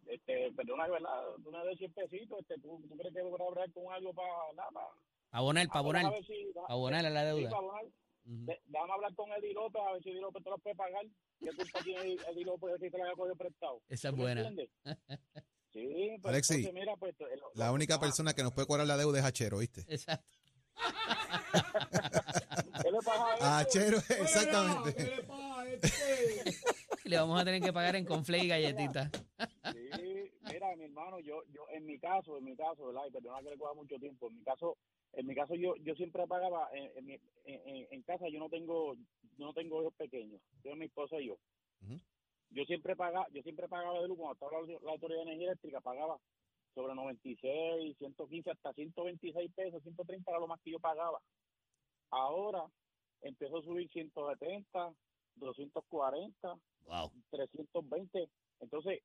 este, 0.09 0.51
perdona, 0.53 0.87
¿verdad? 0.87 1.23
Me 1.39 1.51
das 1.51 1.77
100 1.77 1.93
pesitos, 1.93 2.39
este, 2.39 2.59
¿tú, 2.59 2.81
tú 2.87 2.97
crees 2.97 3.13
que 3.13 3.21
voy 3.21 3.39
a 3.39 3.47
hablar 3.47 3.71
con 3.71 3.93
algo 3.93 4.13
para, 4.13 4.29
nada, 4.55 4.69
para, 4.71 4.87
abonar, 5.31 5.67
para 5.67 5.79
abonar, 5.79 6.13
si, 6.25 6.51
abonar 6.67 7.05
a 7.05 7.09
la 7.09 7.25
deuda. 7.25 7.41
Sí, 7.41 7.45
para 7.45 7.57
abonar. 7.57 7.85
Uh 7.85 8.29
-huh. 8.29 8.93
Hablar 8.93 9.15
con 9.15 9.31
Eddie 9.31 9.53
López 9.53 9.81
a 9.81 9.93
ver 9.93 10.03
si 10.03 10.09
Eddie 10.09 10.21
López 10.21 10.43
te 10.43 10.49
lo 10.49 10.57
puede 10.57 10.75
pagar. 10.75 11.05
¿Qué 11.39 11.49
culpa 11.55 11.79
tiene 11.83 12.17
Eddie 12.29 12.45
López 12.45 12.73
de 12.73 12.79
que 12.79 12.91
te 12.91 12.97
lo 12.97 13.03
haya 13.05 13.15
cogido 13.15 13.35
prestado? 13.35 13.81
Esa 13.87 14.09
es 14.09 14.15
buena. 14.15 14.51
Sí, 15.73 16.17
pero 16.23 16.29
Alexi, 16.29 16.55
entonces, 16.55 16.73
mira, 16.73 16.95
pues, 16.95 17.13
la 17.53 17.71
única 17.71 17.95
ah, 17.95 17.99
persona 17.99 18.33
que 18.33 18.41
nos 18.41 18.51
puede 18.51 18.67
cobrar 18.67 18.87
la 18.87 18.97
deuda 18.97 19.19
es 19.19 19.25
Achero, 19.25 19.59
¿viste? 19.59 19.81
Exacto. 19.87 20.33
¿Qué 22.81 22.91
le 22.91 22.97
pasa 22.97 23.27
a 23.27 23.61
este? 23.61 23.79
Achero, 23.79 23.97
exactamente. 23.97 24.95
¿Qué 24.95 25.15
le 25.17 25.23
pasa 25.23 25.59
a 25.59 25.67
este? 25.67 25.89
Le 27.07 27.17
vamos 27.17 27.39
a 27.39 27.45
tener 27.45 27.61
que 27.61 27.73
pagar 27.73 27.95
en 27.95 28.05
confle 28.05 28.39
y 28.39 28.47
galletitas. 28.47 29.09
Sí, 29.73 30.31
mira, 30.51 30.75
mi 30.75 30.85
hermano, 30.85 31.19
yo, 31.19 31.43
yo, 31.53 31.65
en 31.71 31.85
mi 31.85 31.97
caso, 31.99 32.37
en 32.37 32.45
mi 32.45 32.55
caso, 32.55 32.87
¿verdad? 32.87 33.03
Y 33.07 33.11
perdona 33.11 33.41
que 33.41 33.49
le 33.51 33.57
coja 33.57 33.73
mucho 33.73 33.97
tiempo, 33.97 34.27
en 34.27 34.37
mi 34.37 34.43
caso, 34.43 34.77
en 35.13 35.27
mi 35.27 35.35
caso 35.35 35.55
yo, 35.55 35.75
yo 35.77 35.95
siempre 35.95 36.27
pagaba, 36.27 36.69
en, 36.73 36.91
en, 36.97 37.05
mi, 37.05 37.13
en, 37.45 37.87
en 37.91 38.01
casa 38.03 38.25
yo 38.29 38.39
no 38.39 38.49
tengo, 38.49 38.95
no 39.37 39.53
tengo 39.53 39.81
hijos 39.81 39.93
pequeños, 39.95 40.41
tengo 40.61 40.75
mi 40.75 40.85
esposa 40.85 41.19
y 41.19 41.27
yo. 41.27 41.37
Uh 41.81 41.87
-huh 41.87 42.01
yo 42.51 42.65
siempre 42.65 42.95
pagaba, 42.95 43.27
yo 43.31 43.41
siempre 43.43 43.67
pagaba 43.67 44.01
de 44.01 44.07
luz 44.07 44.17
cuando 44.17 44.33
estaba 44.33 44.61
la, 44.61 44.79
la, 44.81 44.91
autoridad 44.91 45.19
de 45.19 45.23
energía 45.23 45.47
eléctrica, 45.49 45.81
pagaba 45.81 46.17
sobre 46.73 46.95
96, 46.95 47.97
115, 47.97 48.51
hasta 48.51 48.73
126 48.73 49.51
pesos, 49.53 49.83
130 49.83 50.31
era 50.31 50.39
lo 50.39 50.47
más 50.47 50.59
que 50.61 50.71
yo 50.71 50.79
pagaba. 50.79 51.19
Ahora 52.09 52.63
empezó 53.21 53.57
a 53.57 53.63
subir 53.63 53.89
170, 53.89 54.93
240, 55.39 56.57
wow. 56.85 57.11
320. 57.31 58.29
Entonces, 58.59 59.01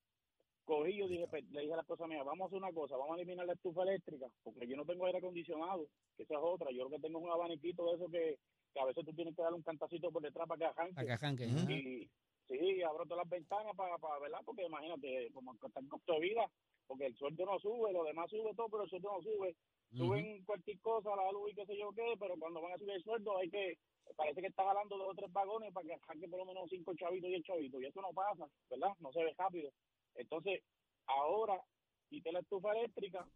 cogí 0.65 0.97
yo 0.97 1.09
dije, 1.09 1.27
le 1.51 1.61
dije 1.61 1.73
a 1.73 1.77
la 1.77 1.83
esposa 1.83 2.07
mía, 2.07 2.23
vamos 2.23 2.45
a 2.45 2.47
hacer 2.47 2.59
una 2.59 2.73
cosa, 2.73 2.97
vamos 2.97 3.17
a 3.17 3.21
eliminar 3.21 3.47
la 3.47 3.55
estufa 3.55 3.83
eléctrica, 3.83 4.27
porque 4.43 4.67
yo 4.67 4.77
no 4.77 4.85
tengo 4.85 5.07
aire 5.07 5.19
acondicionado, 5.19 5.87
que 6.17 6.23
esa 6.23 6.35
es 6.35 6.41
otra, 6.43 6.71
yo 6.71 6.85
lo 6.85 6.91
que 6.91 7.01
tengo 7.01 7.19
es 7.19 7.25
un 7.25 7.31
abaniquito 7.31 7.85
de 7.87 7.95
eso 7.97 8.09
que, 8.09 8.39
que 8.73 8.81
a 8.81 8.85
veces 8.85 9.05
tú 9.05 9.13
tienes 9.13 9.35
que 9.37 9.43
darle 9.43 9.57
un 9.57 9.63
cantacito 9.63 10.11
por 10.11 10.23
detrás 10.23 10.49
para 10.49 10.59
que 10.59 10.65
arranque. 10.65 10.95
Para 10.95 11.07
que 11.07 11.13
arranque. 11.13 11.47
Uh. 11.47 11.71
Y, 11.71 12.11
Sí, 12.49 12.83
abro 12.83 13.05
todas 13.05 13.25
las 13.25 13.31
ventanas 13.31 13.75
para, 13.77 13.97
para 13.99 14.19
¿verdad? 14.19 14.41
Porque 14.45 14.67
imagínate, 14.67 15.31
como 15.33 15.55
está 15.55 15.81
el 15.81 15.89
costo 15.89 16.15
de 16.15 16.21
vida, 16.21 16.51
porque 16.87 17.07
el 17.07 17.17
sueldo 17.17 17.47
no 17.47 17.59
sube, 17.59 17.93
lo 17.93 18.05
demás 18.05 18.31
sube 18.31 18.55
todo, 18.55 18.69
pero 18.69 18.83
el 18.85 18.91
sueldo 18.91 19.13
no 19.13 19.23
sube. 19.23 19.49
Uh 19.49 19.95
-huh. 19.95 19.99
Suben 19.99 20.45
cualquier 20.45 20.81
cosa, 20.81 21.17
la 21.17 21.33
luz 21.33 21.51
y 21.51 21.55
qué 21.55 21.67
sé 21.67 21.79
yo 21.79 21.93
qué, 21.93 22.15
pero 22.19 22.35
cuando 22.39 22.61
van 22.61 22.73
a 22.73 22.79
subir 22.79 22.95
el 22.95 23.03
sueldo 23.03 23.39
hay 23.39 23.49
que, 23.49 23.79
parece 24.15 24.41
que 24.41 24.49
está 24.49 24.65
jalando 24.65 24.97
dos 24.99 25.09
o 25.11 25.15
tres 25.15 25.33
vagones 25.33 25.73
para 25.73 25.87
que 25.87 25.95
arranque 25.95 26.29
por 26.29 26.39
lo 26.41 26.47
menos 26.47 26.69
cinco 26.71 26.95
chavitos 26.95 27.31
y 27.31 27.35
el 27.35 27.43
chavito, 27.45 27.81
y 27.81 27.87
eso 27.87 28.01
no 28.01 28.13
pasa, 28.13 28.47
¿verdad? 28.71 28.93
No 29.01 29.13
se 29.13 29.25
ve 29.25 29.35
rápido. 29.37 29.71
Entonces, 30.15 30.63
ahora, 31.07 31.61
quité 32.09 32.33
la 32.33 32.41
estufa 32.41 32.73
eléctrica, 32.73 33.27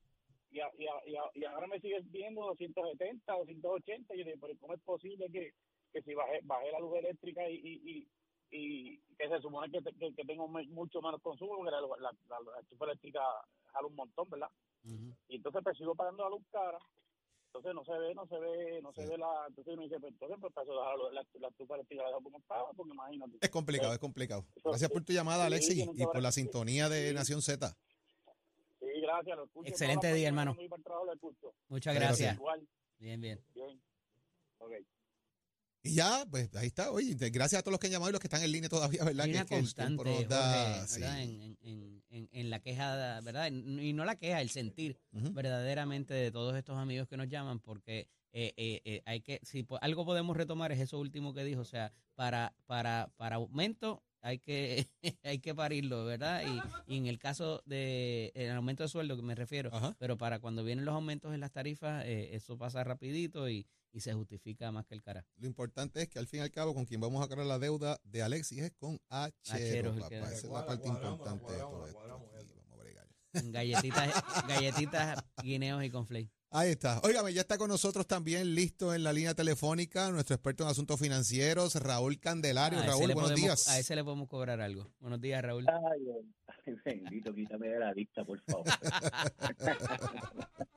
y, 0.50 0.60
a, 0.60 0.70
y, 0.78 0.86
a, 0.86 0.92
y, 1.06 1.16
a, 1.16 1.22
y 1.34 1.44
ahora 1.44 1.66
me 1.66 1.80
siguen 1.80 2.10
viendo 2.10 2.42
270, 2.46 3.32
280, 3.32 4.14
y 4.14 4.18
yo 4.18 4.24
digo, 4.24 4.38
pero 4.40 4.58
¿cómo 4.60 4.74
es 4.74 4.80
posible 4.82 5.30
que, 5.30 5.52
que 5.92 6.02
si 6.02 6.14
bajé, 6.14 6.40
bajé 6.44 6.70
la 6.72 6.80
luz 6.80 6.96
eléctrica 6.96 7.48
y, 7.50 7.56
y, 7.56 8.08
y 8.50 8.98
que 9.18 9.28
se 9.28 9.40
supone 9.40 9.70
que, 9.70 9.82
que, 9.98 10.14
que 10.14 10.24
tengo 10.24 10.46
mucho 10.48 11.00
menos 11.02 11.20
consumo, 11.20 11.56
porque 11.56 11.72
la, 11.72 11.80
la, 11.80 12.12
la, 12.28 12.40
la 12.40 12.60
estufa 12.60 12.84
eléctrica 12.84 13.20
jala 13.72 13.86
un 13.88 13.96
montón, 13.96 14.30
¿verdad? 14.30 14.50
Uh 14.84 14.88
-huh. 14.90 15.14
Y 15.28 15.36
entonces 15.36 15.62
pues 15.64 15.76
sigo 15.76 15.94
pagando 15.94 16.22
la 16.22 16.30
luz 16.30 16.46
cara, 16.50 16.78
entonces 17.46 17.74
no 17.74 17.84
se 17.84 17.98
ve, 17.98 18.14
no 18.14 18.26
se 18.26 18.38
ve, 18.38 18.82
no 18.82 18.92
sí. 18.92 19.02
se 19.02 19.08
ve 19.08 19.18
la, 19.18 19.46
entonces 19.48 19.76
me 19.76 19.84
dice, 19.84 20.00
pues 20.00 20.12
entonces 20.12 20.38
pues 20.40 20.52
paso 20.52 20.74
la, 20.74 20.96
la, 21.12 21.26
la 21.40 21.48
estufa 21.48 21.76
la 21.76 22.12
como 22.22 22.38
estaba, 22.38 22.72
porque 22.72 22.92
imagínate. 22.92 23.38
Es 23.40 23.50
complicado, 23.50 23.92
es 23.92 23.98
complicado. 23.98 24.46
Gracias 24.64 24.90
por 24.90 25.04
tu 25.04 25.12
llamada, 25.12 25.46
Alexi, 25.46 25.74
sí, 25.74 25.90
y 25.94 26.04
por 26.04 26.22
la 26.22 26.32
sintonía 26.32 26.88
de 26.88 27.08
sí. 27.08 27.14
Nación 27.14 27.42
Z. 27.42 27.76
Sí, 28.78 28.86
gracias, 29.00 29.36
lo 29.36 29.44
escucho. 29.44 29.68
Excelente 29.68 30.12
día, 30.12 30.28
hermano. 30.28 30.56
Muchas 31.68 31.94
gracias. 31.94 32.34
Igual. 32.36 32.68
Bien, 32.98 33.20
bien. 33.20 33.44
Bien. 33.54 33.80
Okay. 34.58 34.86
Y 35.86 35.94
ya, 35.94 36.26
pues 36.30 36.54
ahí 36.56 36.66
está. 36.66 36.90
Oye, 36.90 37.14
gracias 37.14 37.60
a 37.60 37.62
todos 37.62 37.72
los 37.72 37.80
que 37.80 37.86
han 37.86 37.92
llamado 37.92 38.10
y 38.10 38.12
los 38.12 38.20
que 38.20 38.26
están 38.26 38.42
en 38.42 38.52
línea 38.52 38.68
todavía, 38.68 39.04
¿verdad? 39.04 39.26
Que, 39.26 39.44
constante, 39.44 40.04
que 40.04 40.22
el 40.22 40.28
da, 40.28 40.78
Jorge, 40.80 40.86
sí. 40.88 41.02
en, 41.02 41.58
en, 41.60 42.04
en, 42.10 42.28
en, 42.32 42.50
la 42.50 42.60
queja, 42.60 43.20
¿verdad? 43.20 43.50
Y 43.50 43.92
no 43.92 44.04
la 44.04 44.16
queja, 44.16 44.40
el 44.40 44.50
sentir 44.50 44.98
uh 45.12 45.20
-huh. 45.20 45.34
verdaderamente 45.34 46.14
de 46.14 46.30
todos 46.30 46.56
estos 46.56 46.76
amigos 46.76 47.08
que 47.08 47.16
nos 47.16 47.28
llaman, 47.28 47.60
porque 47.60 48.08
eh, 48.32 48.52
eh, 48.56 48.82
eh, 48.84 49.02
hay 49.06 49.22
que, 49.22 49.40
si 49.42 49.66
algo 49.80 50.04
podemos 50.04 50.36
retomar 50.36 50.70
es 50.70 50.80
eso 50.80 50.98
último 50.98 51.32
que 51.32 51.42
dijo, 51.42 51.62
o 51.62 51.64
sea, 51.64 51.92
para, 52.14 52.54
para, 52.66 53.10
para 53.16 53.36
aumento 53.36 54.02
hay 54.22 54.38
que 54.38 54.88
hay 55.22 55.38
que 55.38 55.54
parirlo, 55.54 56.04
¿verdad? 56.04 56.42
Y, 56.46 56.94
y, 56.94 56.98
en 56.98 57.06
el 57.06 57.18
caso 57.18 57.62
de 57.64 58.32
el 58.34 58.50
aumento 58.50 58.82
de 58.82 58.88
sueldo 58.88 59.16
que 59.16 59.22
me 59.22 59.34
refiero, 59.34 59.70
Ajá. 59.72 59.96
pero 59.98 60.16
para 60.16 60.40
cuando 60.40 60.64
vienen 60.64 60.84
los 60.84 60.94
aumentos 60.94 61.34
en 61.34 61.40
las 61.40 61.52
tarifas, 61.52 62.04
eh, 62.04 62.34
eso 62.34 62.56
pasa 62.58 62.84
rapidito 62.84 63.48
y, 63.48 63.66
y, 63.92 64.00
se 64.00 64.12
justifica 64.14 64.70
más 64.72 64.86
que 64.86 64.94
el 64.94 65.02
cara. 65.02 65.24
Lo 65.36 65.46
importante 65.46 66.02
es 66.02 66.08
que 66.08 66.18
al 66.18 66.26
fin 66.26 66.40
y 66.40 66.42
al 66.42 66.50
cabo 66.50 66.74
con 66.74 66.84
quien 66.84 67.00
vamos 67.00 67.24
a 67.24 67.28
cargar 67.28 67.46
la 67.46 67.58
deuda 67.58 67.98
de 68.04 68.22
Alexis 68.22 68.62
es 68.62 68.72
con 68.72 69.00
Achero, 69.08 69.94
papá. 69.94 70.16
Esa 70.16 70.34
es 70.34 70.44
la 70.44 70.66
parte 70.66 70.88
importante 70.88 71.52
de 71.52 71.58
todo 71.58 71.86
esto. 71.86 72.00
Vamos 72.06 72.28
a 72.72 72.76
bregar. 72.76 73.08
Galletitas, 73.32 74.12
galletitas, 74.48 75.24
guineos 75.42 75.84
y 75.84 75.90
conflay. 75.90 76.30
Ahí 76.56 76.70
está. 76.70 77.00
Óigame, 77.00 77.34
ya 77.34 77.42
está 77.42 77.58
con 77.58 77.68
nosotros 77.68 78.06
también 78.06 78.54
listo 78.54 78.94
en 78.94 79.04
la 79.04 79.12
línea 79.12 79.34
telefónica 79.34 80.10
nuestro 80.10 80.36
experto 80.36 80.64
en 80.64 80.70
asuntos 80.70 80.98
financieros, 80.98 81.74
Raúl 81.74 82.18
Candelario. 82.18 82.78
Ah, 82.78 82.86
Raúl, 82.86 83.12
buenos 83.12 83.24
podemos, 83.24 83.42
días. 83.42 83.68
A 83.68 83.78
ese 83.78 83.94
le 83.94 84.02
podemos 84.02 84.26
cobrar 84.26 84.62
algo. 84.62 84.90
Buenos 84.98 85.20
días, 85.20 85.42
Raúl. 85.42 85.66
Ay, 85.68 86.00
bendito, 86.86 87.34
quítame 87.34 87.68
de 87.68 87.78
la 87.78 87.92
lista, 87.92 88.24
por 88.24 88.40
favor. 88.40 88.64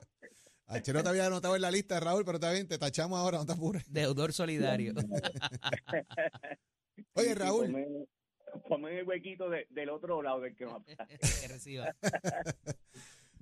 Achero 0.66 1.02
te 1.02 1.08
había 1.08 1.24
anotado 1.24 1.56
en 1.56 1.62
la 1.62 1.70
lista, 1.70 1.98
Raúl, 1.98 2.26
pero 2.26 2.36
está 2.36 2.52
bien, 2.52 2.68
te 2.68 2.76
tachamos 2.76 3.18
ahora, 3.18 3.38
no 3.38 3.46
te 3.46 3.52
apures. 3.52 3.90
Deudor 3.90 4.34
solidario. 4.34 4.92
Oye, 7.14 7.34
Raúl. 7.34 7.72
Ponme, 7.72 7.86
ponme 8.68 8.98
el 8.98 9.08
huequito 9.08 9.48
de, 9.48 9.66
del 9.70 9.88
otro 9.88 10.20
lado 10.20 10.42
del 10.42 10.54
que 10.54 10.66
no 10.66 10.84
que 10.84 11.48
reciba. 11.48 11.96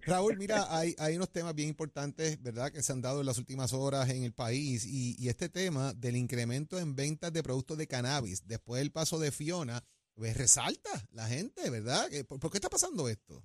Raúl, 0.03 0.37
mira, 0.39 0.67
hay, 0.77 0.95
hay 0.99 1.17
unos 1.17 1.31
temas 1.31 1.55
bien 1.55 1.69
importantes, 1.69 2.41
¿verdad?, 2.43 2.73
que 2.73 2.83
se 2.83 2.93
han 2.93 3.03
dado 3.03 3.21
en 3.21 3.27
las 3.27 3.39
últimas 3.39 3.73
horas 3.73 4.09
en 4.11 4.23
el 4.23 4.33
país 4.33 4.87
y, 4.87 5.17
y 5.19 5.29
este 5.29 5.49
tema 5.49 5.93
del 5.95 6.17
incremento 6.17 6.79
en 6.79 6.95
ventas 6.95 7.33
de 7.33 7.43
productos 7.43 7.77
de 7.79 7.87
cannabis 7.87 8.47
después 8.47 8.81
del 8.81 8.93
paso 8.93 9.19
de 9.19 9.33
Fiona, 9.33 9.83
pues 10.15 10.37
resalta 10.37 10.91
la 11.13 11.27
gente, 11.27 11.71
¿verdad? 11.71 12.07
¿Por, 12.29 12.41
¿Por, 12.41 12.51
qué 12.51 12.59
está 12.59 12.69
pasando 12.69 13.09
esto? 13.09 13.43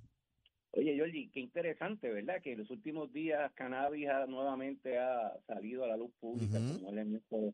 Oye, 0.72 0.98
Jordi, 0.98 1.30
qué 1.30 1.40
interesante, 1.40 2.10
¿verdad? 2.10 2.42
Que 2.42 2.54
en 2.54 2.60
los 2.60 2.70
últimos 2.72 3.14
días 3.14 3.52
cannabis 3.54 4.10
ha, 4.10 4.26
nuevamente 4.26 4.98
ha 4.98 5.38
salido 5.46 5.84
a 5.84 5.88
la 5.88 5.98
luz 5.98 6.12
pública 6.20 6.58
uh 6.58 6.62
-huh. 6.62 6.78
como 6.78 6.90
elemento 6.90 7.54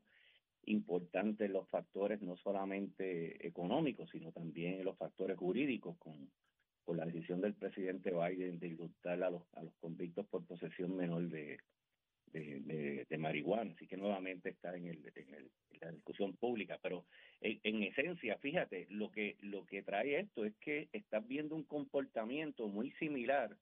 importante 0.65 1.45
en 1.45 1.53
los 1.53 1.67
factores 1.67 2.21
no 2.21 2.37
solamente 2.37 3.45
económicos, 3.45 4.09
sino 4.09 4.31
también 4.31 4.75
en 4.75 4.85
los 4.85 4.97
factores 4.97 5.37
jurídicos 5.37 5.97
con 5.97 6.29
por 6.85 6.97
la 6.97 7.05
decisión 7.05 7.41
del 7.41 7.53
presidente 7.53 8.11
Biden 8.11 8.59
de 8.59 8.67
indultar 8.67 9.21
a 9.23 9.29
los, 9.29 9.43
a 9.53 9.63
los 9.63 9.73
convictos 9.75 10.25
por 10.27 10.45
posesión 10.45 10.95
menor 10.95 11.29
de, 11.29 11.59
de, 12.31 13.17
marihuana, 13.17 13.73
así 13.73 13.87
que 13.87 13.97
nuevamente 13.97 14.49
está 14.49 14.75
en, 14.75 14.87
el, 14.87 15.11
en, 15.15 15.49
la 15.81 15.91
discusión 15.91 16.35
pública, 16.35 16.77
pero 16.81 17.05
en, 17.41 17.83
esencia, 17.83 18.37
fíjate, 18.37 18.87
lo 18.89 19.11
que, 19.11 19.37
lo 19.41 19.65
que 19.65 19.81
trae 19.81 20.19
esto 20.19 20.45
es 20.45 20.55
que 20.57 20.89
estás 20.93 21.25
viendo 21.27 21.55
un 21.55 21.63
comportamiento 21.63 22.67
muy 22.67 22.91
similar 22.93 23.55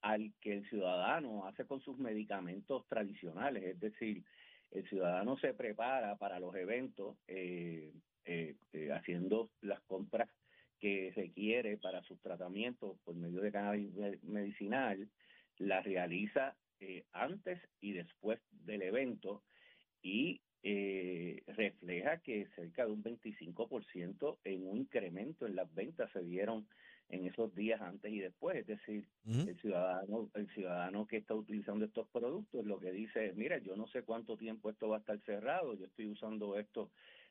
al 0.00 0.32
que 0.40 0.54
el 0.54 0.68
ciudadano 0.68 1.46
hace 1.46 1.66
con 1.66 1.80
sus 1.82 1.98
medicamentos 1.98 2.86
tradicionales, 2.88 3.64
es 3.64 3.80
decir, 3.80 4.24
el 4.70 4.88
ciudadano 4.88 5.36
se 5.38 5.52
prepara 5.52 6.16
para 6.16 6.40
los 6.40 6.54
eventos 6.54 7.16
eh, 7.26 7.92
eh, 8.24 8.54
eh, 8.72 8.92
haciendo 8.92 9.50
las 9.60 9.80
compras 9.82 10.28
que 10.80 11.12
requiere 11.14 11.76
para 11.76 12.02
sus 12.02 12.18
tratamientos 12.20 12.98
por 13.04 13.14
medio 13.14 13.40
de 13.40 13.52
cannabis 13.52 13.92
medicinal, 14.22 15.08
las 15.58 15.84
realiza 15.84 16.56
antes 17.12 17.60
y 17.80 17.92
después 17.92 18.40
del 18.50 18.82
evento 18.82 19.42
y 20.02 20.40
refleja 21.46 22.18
que 22.18 22.46
cerca 22.56 22.86
de 22.86 22.92
un 22.92 23.02
25% 23.02 24.38
en 24.44 24.66
un 24.66 24.78
incremento 24.78 25.46
en 25.46 25.56
las 25.56 25.72
ventas 25.74 26.10
se 26.12 26.22
dieron 26.22 26.66
en 27.08 27.26
esos 27.26 27.52
días 27.54 27.80
antes 27.80 28.12
y 28.12 28.20
después. 28.20 28.56
Es 28.56 28.66
decir, 28.66 29.04
el 29.26 29.58
ciudadano, 29.60 30.30
el 30.34 30.48
ciudadano 30.50 31.06
que 31.06 31.16
está 31.16 31.34
utilizando 31.34 31.84
estos 31.84 32.08
productos 32.08 32.64
lo 32.64 32.78
que 32.78 32.92
dice 32.92 33.26
es, 33.26 33.36
mira, 33.36 33.58
yo 33.58 33.74
no 33.76 33.86
sé 33.88 34.02
cuánto 34.02 34.36
tiempo 34.36 34.70
esto 34.70 34.88
va 34.88 34.96
a 34.96 35.00
estar 35.00 35.18
cerrado, 35.22 35.74
yo 35.74 35.86
estoy 35.86 36.06
usando 36.06 36.56
esto 36.56 36.90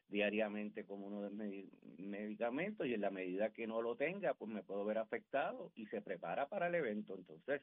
diariamente 0.10 0.86
como 0.86 1.08
uno 1.08 1.22
de 1.22 1.30
mis 1.30 1.66
medicamentos 2.00 2.88
y 2.88 2.94
en 2.94 3.02
la 3.02 3.12
medida 3.12 3.54
que 3.54 3.68
no 3.68 3.82
lo 3.82 3.96
tenga, 3.96 4.34
pues 4.34 4.52
me 4.52 4.64
puedo 4.64 4.84
ver 4.86 4.98
afectado 4.98 5.72
y 5.76 5.86
se 5.88 6.02
prepara 6.02 6.48
para 6.48 6.68
el 6.68 6.76
evento. 6.76 7.16
Entonces, 7.16 7.62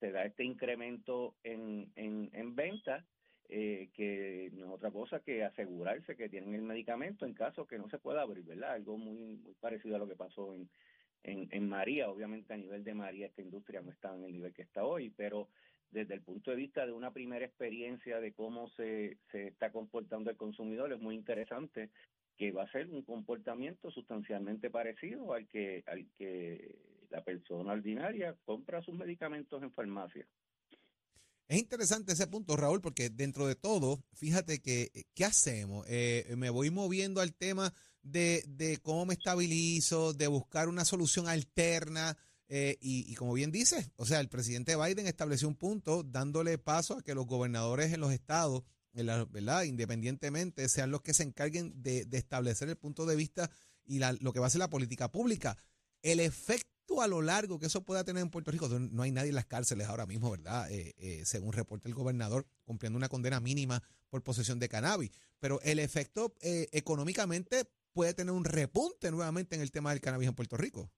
se 0.00 0.10
da 0.10 0.24
este 0.24 0.44
incremento 0.44 1.34
en, 1.42 1.90
en, 1.96 2.30
en 2.32 2.54
venta 2.54 3.04
eh, 3.48 3.88
que 3.94 4.50
no 4.52 4.66
es 4.66 4.72
otra 4.72 4.90
cosa 4.90 5.20
que 5.20 5.42
asegurarse 5.42 6.16
que 6.16 6.28
tienen 6.28 6.54
el 6.54 6.62
medicamento 6.62 7.24
en 7.24 7.34
caso 7.34 7.66
que 7.66 7.78
no 7.78 7.88
se 7.88 7.98
pueda 7.98 8.22
abrir, 8.22 8.44
¿verdad? 8.44 8.72
Algo 8.72 8.98
muy, 8.98 9.36
muy 9.36 9.54
parecido 9.54 9.96
a 9.96 9.98
lo 9.98 10.08
que 10.08 10.16
pasó 10.16 10.54
en, 10.54 10.68
en, 11.22 11.48
en 11.50 11.68
María. 11.68 12.10
Obviamente 12.10 12.52
a 12.52 12.58
nivel 12.58 12.84
de 12.84 12.94
María 12.94 13.26
esta 13.26 13.42
industria 13.42 13.80
no 13.80 13.90
está 13.90 14.14
en 14.14 14.24
el 14.24 14.32
nivel 14.32 14.52
que 14.52 14.62
está 14.62 14.84
hoy, 14.84 15.10
pero 15.10 15.48
desde 15.90 16.14
el 16.14 16.22
punto 16.22 16.50
de 16.50 16.56
vista 16.56 16.84
de 16.84 16.92
una 16.92 17.12
primera 17.12 17.44
experiencia 17.44 18.20
de 18.20 18.32
cómo 18.32 18.68
se, 18.70 19.18
se 19.32 19.48
está 19.48 19.72
comportando 19.72 20.30
el 20.30 20.36
consumidor 20.36 20.92
es 20.92 21.00
muy 21.00 21.14
interesante 21.14 21.90
que 22.36 22.52
va 22.52 22.64
a 22.64 22.70
ser 22.70 22.88
un 22.88 23.02
comportamiento 23.02 23.90
sustancialmente 23.90 24.70
parecido 24.70 25.32
al 25.32 25.48
que 25.48 25.82
al 25.86 26.06
que 26.16 26.78
la 27.10 27.22
persona 27.22 27.72
ordinaria 27.72 28.36
compra 28.44 28.82
sus 28.82 28.94
medicamentos 28.94 29.62
en 29.62 29.72
farmacia. 29.72 30.26
Es 31.48 31.58
interesante 31.58 32.12
ese 32.12 32.26
punto, 32.26 32.56
Raúl, 32.56 32.82
porque 32.82 33.08
dentro 33.08 33.46
de 33.46 33.54
todo, 33.54 34.04
fíjate 34.12 34.60
que, 34.60 34.90
¿qué 35.14 35.24
hacemos? 35.24 35.86
Eh, 35.88 36.34
me 36.36 36.50
voy 36.50 36.70
moviendo 36.70 37.22
al 37.22 37.34
tema 37.34 37.72
de, 38.02 38.44
de 38.46 38.76
cómo 38.82 39.06
me 39.06 39.14
estabilizo, 39.14 40.12
de 40.12 40.26
buscar 40.26 40.68
una 40.68 40.84
solución 40.84 41.26
alterna. 41.26 42.18
Eh, 42.50 42.78
y, 42.80 43.14
como 43.14 43.34
bien 43.34 43.52
dice, 43.52 43.92
o 43.96 44.06
sea, 44.06 44.20
el 44.20 44.28
presidente 44.28 44.74
Biden 44.74 45.06
estableció 45.06 45.48
un 45.48 45.54
punto 45.54 46.02
dándole 46.02 46.56
paso 46.56 46.94
a 46.94 47.02
que 47.02 47.14
los 47.14 47.26
gobernadores 47.26 47.92
en 47.92 48.00
los 48.00 48.10
estados, 48.12 48.62
¿verdad? 48.94 49.64
Independientemente, 49.64 50.68
sean 50.70 50.90
los 50.90 51.02
que 51.02 51.12
se 51.12 51.24
encarguen 51.24 51.74
de, 51.82 52.06
establecer 52.12 52.68
el 52.70 52.76
punto 52.76 53.04
de 53.04 53.16
vista 53.16 53.50
y 53.84 53.98
lo 53.98 54.32
que 54.32 54.40
va 54.40 54.46
a 54.46 54.50
ser 54.50 54.60
la 54.60 54.70
política 54.70 55.12
pública. 55.12 55.58
El 56.00 56.20
efecto 56.20 57.02
a 57.02 57.06
lo 57.06 57.20
largo 57.20 57.58
que 57.58 57.66
eso 57.66 57.84
pueda 57.84 58.02
tener 58.02 58.22
en 58.22 58.30
Puerto 58.30 58.50
Rico, 58.50 58.66
no 58.68 59.02
hay 59.02 59.12
nadie 59.12 59.28
en 59.28 59.34
las 59.34 59.44
cárceles 59.44 59.86
ahora 59.86 60.06
mismo, 60.06 60.30
¿verdad? 60.30 60.70
Eh, 60.70 60.94
eh, 60.96 61.22
según 61.26 61.52
reporta 61.52 61.86
el 61.86 61.94
gobernador, 61.94 62.46
cumpliendo 62.64 62.96
una 62.96 63.10
condena 63.10 63.40
mínima 63.40 63.82
por 64.08 64.22
posesión 64.22 64.58
de 64.58 64.70
cannabis. 64.70 65.10
Pero 65.38 65.60
el 65.62 65.78
efecto 65.78 66.34
económicamente 66.40 67.68
puede 67.92 68.14
tener 68.14 68.32
un 68.32 68.44
repunte 68.44 69.10
nuevamente 69.10 69.54
en 69.54 69.60
el 69.60 69.70
tema 69.70 69.90
del 69.90 70.00
cannabis 70.00 70.28
en 70.28 70.34
Puerto 70.34 70.56
Rico. 70.56 70.90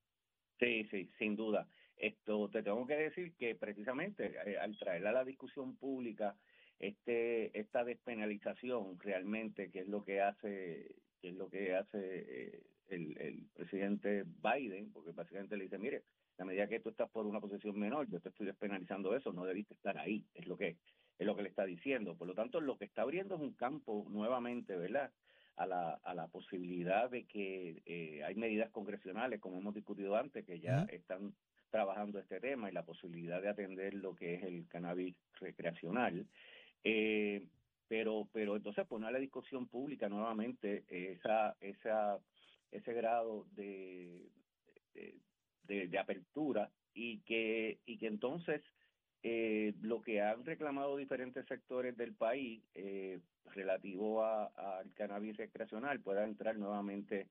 Sí, 0.60 0.86
sí, 0.90 1.10
sin 1.18 1.36
duda. 1.36 1.66
Esto 1.96 2.48
te 2.50 2.62
tengo 2.62 2.86
que 2.86 2.96
decir 2.96 3.34
que 3.34 3.54
precisamente 3.54 4.34
eh, 4.46 4.58
al 4.58 4.78
traer 4.78 5.06
a 5.06 5.12
la 5.12 5.24
discusión 5.24 5.76
pública 5.76 6.36
este 6.78 7.58
esta 7.58 7.84
despenalización 7.84 8.98
realmente 9.00 9.70
que 9.70 9.80
es 9.80 9.88
lo 9.88 10.02
que 10.02 10.20
hace 10.20 10.94
que 11.20 11.28
es 11.28 11.34
lo 11.34 11.50
que 11.50 11.74
hace 11.74 11.98
eh, 11.98 12.62
el, 12.88 13.46
presidente 13.54 14.24
Biden, 14.24 14.90
porque 14.92 15.12
básicamente 15.12 15.56
le 15.56 15.64
dice, 15.64 15.78
mire, 15.78 16.02
a 16.38 16.44
medida 16.44 16.66
que 16.66 16.80
tú 16.80 16.88
estás 16.88 17.10
por 17.10 17.26
una 17.26 17.40
posesión 17.40 17.78
menor, 17.78 18.08
yo 18.08 18.20
te 18.20 18.30
estoy 18.30 18.46
despenalizando 18.46 19.14
eso, 19.14 19.32
no 19.32 19.44
debiste 19.44 19.74
estar 19.74 19.98
ahí, 19.98 20.24
es 20.34 20.46
lo 20.46 20.56
que 20.56 20.76
es 21.18 21.26
lo 21.26 21.36
que 21.36 21.42
le 21.42 21.50
está 21.50 21.66
diciendo. 21.66 22.16
Por 22.16 22.26
lo 22.28 22.34
tanto, 22.34 22.62
lo 22.62 22.78
que 22.78 22.86
está 22.86 23.02
abriendo 23.02 23.34
es 23.34 23.42
un 23.42 23.52
campo 23.52 24.06
nuevamente, 24.08 24.74
¿verdad? 24.74 25.12
A 25.60 25.66
la, 25.66 26.00
a 26.04 26.14
la 26.14 26.26
posibilidad 26.28 27.10
de 27.10 27.24
que 27.24 27.82
eh, 27.84 28.24
hay 28.24 28.34
medidas 28.34 28.70
congresionales, 28.70 29.40
como 29.40 29.58
hemos 29.58 29.74
discutido 29.74 30.16
antes, 30.16 30.46
que 30.46 30.58
ya 30.58 30.86
están 30.90 31.34
trabajando 31.68 32.18
este 32.18 32.40
tema 32.40 32.70
y 32.70 32.72
la 32.72 32.86
posibilidad 32.86 33.42
de 33.42 33.50
atender 33.50 33.92
lo 33.92 34.14
que 34.14 34.36
es 34.36 34.42
el 34.42 34.66
cannabis 34.68 35.14
recreacional. 35.38 36.26
Eh, 36.82 37.46
pero, 37.88 38.26
pero 38.32 38.56
entonces 38.56 38.86
poner 38.86 39.10
a 39.10 39.12
la 39.12 39.18
discusión 39.18 39.68
pública 39.68 40.08
nuevamente 40.08 40.84
esa, 40.88 41.54
esa, 41.60 42.18
ese 42.70 42.92
grado 42.94 43.46
de, 43.52 44.30
de, 45.64 45.88
de 45.88 45.98
apertura 45.98 46.70
y 46.94 47.18
que, 47.18 47.80
y 47.84 47.98
que 47.98 48.06
entonces 48.06 48.62
eh, 49.22 49.74
lo 49.82 50.00
que 50.00 50.22
han 50.22 50.44
reclamado 50.44 50.96
diferentes 50.96 51.46
sectores 51.46 51.96
del 51.96 52.14
país 52.14 52.62
eh, 52.74 53.20
relativo 53.54 54.24
al 54.24 54.92
cannabis 54.94 55.36
recreacional 55.36 56.00
pueda 56.00 56.24
entrar 56.24 56.56
nuevamente 56.56 57.28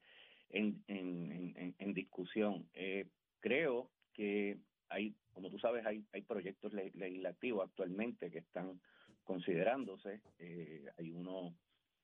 en, 0.49 0.83
en, 0.87 1.75
en, 1.77 1.93
discusión. 1.93 2.67
Eh, 2.73 3.07
creo 3.39 3.89
que 4.13 4.57
hay, 4.89 5.15
como 5.33 5.49
tú 5.49 5.59
sabes, 5.59 5.85
hay, 5.85 6.03
hay 6.13 6.21
proyectos 6.21 6.73
legislativos 6.73 7.67
actualmente 7.69 8.29
que 8.29 8.39
están 8.39 8.79
considerándose. 9.23 10.21
Eh, 10.39 10.85
hay 10.97 11.11
uno, 11.11 11.55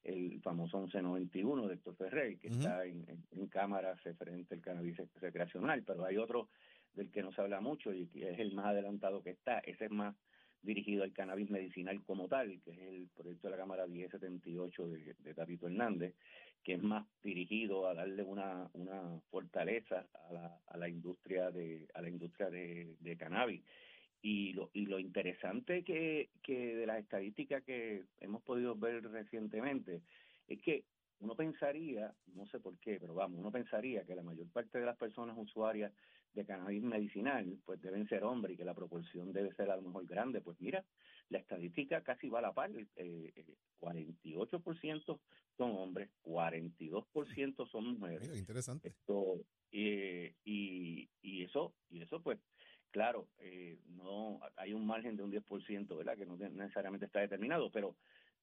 el 0.03 0.39
famoso 0.41 0.77
1191 0.77 1.67
de 1.67 1.73
Héctor 1.75 1.95
Ferrer, 1.95 2.37
que 2.37 2.47
está 2.47 2.85
en, 2.85 3.05
en, 3.31 3.47
cámara 3.47 3.95
referente 4.03 4.53
al 4.53 4.61
cannabis 4.61 4.97
recreacional, 5.15 5.83
pero 5.83 6.05
hay 6.05 6.17
otro 6.17 6.49
del 6.95 7.11
que 7.11 7.21
no 7.21 7.31
se 7.31 7.41
habla 7.41 7.61
mucho 7.61 7.93
y 7.93 8.07
que 8.07 8.31
es 8.31 8.39
el 8.39 8.53
más 8.53 8.67
adelantado 8.67 9.21
que 9.21 9.31
está. 9.31 9.59
Ese 9.59 9.85
es 9.85 9.91
más 9.91 10.15
dirigido 10.61 11.03
al 11.03 11.13
cannabis 11.13 11.49
medicinal 11.49 12.01
como 12.03 12.27
tal, 12.27 12.59
que 12.61 12.71
es 12.71 12.79
el 12.79 13.07
proyecto 13.15 13.47
de 13.47 13.51
la 13.51 13.57
Cámara 13.57 13.87
1078 13.87 14.87
de, 14.87 15.15
de 15.19 15.33
Tapito 15.33 15.67
Hernández, 15.67 16.15
que 16.63 16.73
es 16.73 16.81
más 16.81 17.05
dirigido 17.23 17.87
a 17.87 17.93
darle 17.93 18.23
una, 18.23 18.67
una 18.73 19.19
fortaleza 19.29 20.07
a 20.27 20.33
la, 20.33 20.59
a 20.67 20.77
la 20.77 20.89
industria 20.89 21.51
de 21.51 21.87
a 21.93 22.01
la 22.01 22.09
industria 22.09 22.49
de, 22.49 22.95
de 22.99 23.17
cannabis. 23.17 23.61
Y 24.21 24.53
lo, 24.53 24.71
y 24.73 24.87
lo 24.87 24.97
interesante 24.97 25.83
que, 25.83 26.29
que 26.41 26.75
de 26.75 26.87
las 26.87 26.99
estadísticas 26.99 27.63
que 27.63 28.05
hemos 28.19 28.41
podido 28.41 28.75
ver 28.75 29.03
recientemente 29.03 30.01
es 30.47 30.59
que 30.61 30.85
uno 31.19 31.35
pensaría, 31.35 32.11
no 32.33 32.45
sé 32.47 32.59
por 32.59 32.77
qué, 32.79 32.97
pero 32.99 33.13
vamos, 33.13 33.39
uno 33.39 33.51
pensaría 33.51 34.03
que 34.03 34.15
la 34.15 34.23
mayor 34.23 34.47
parte 34.49 34.79
de 34.79 34.85
las 34.85 34.97
personas 34.97 35.37
usuarias 35.37 35.93
de 36.35 36.45
cannabis 36.45 36.83
medicinal, 36.83 37.57
pues 37.65 37.81
deben 37.81 38.07
ser 38.07 38.23
hombres 38.23 38.53
y 38.53 38.57
que 38.57 38.65
la 38.65 38.73
proporción 38.73 39.31
debe 39.33 39.53
ser 39.55 39.71
a 39.71 39.77
lo 39.77 39.81
mejor 39.81 40.05
grande. 40.05 40.41
Pues 40.41 40.59
mira, 40.59 40.83
la 41.29 41.39
estadística 41.39 42.01
casi 42.03 42.29
va 42.29 42.39
a 42.39 42.43
la 42.43 42.53
par. 42.53 42.71
Eh, 42.95 43.45
48% 43.79 45.19
son 45.57 45.71
hombres, 45.71 46.09
42% 46.23 47.69
son 47.69 47.99
mujeres. 47.99 48.21
Mira, 48.21 48.37
interesante. 48.37 48.89
Esto, 48.89 49.39
eh, 49.71 50.33
y, 50.43 51.09
y 51.21 51.43
eso, 51.43 51.73
y 51.89 52.01
eso 52.01 52.21
pues, 52.21 52.39
claro, 52.91 53.27
eh, 53.39 53.79
no 53.87 54.39
hay 54.55 54.73
un 54.73 54.85
margen 54.85 55.15
de 55.15 55.23
un 55.23 55.31
10%, 55.31 55.97
¿verdad? 55.97 56.17
Que 56.17 56.25
no 56.25 56.37
necesariamente 56.37 57.05
está 57.05 57.19
determinado, 57.19 57.71
pero, 57.71 57.95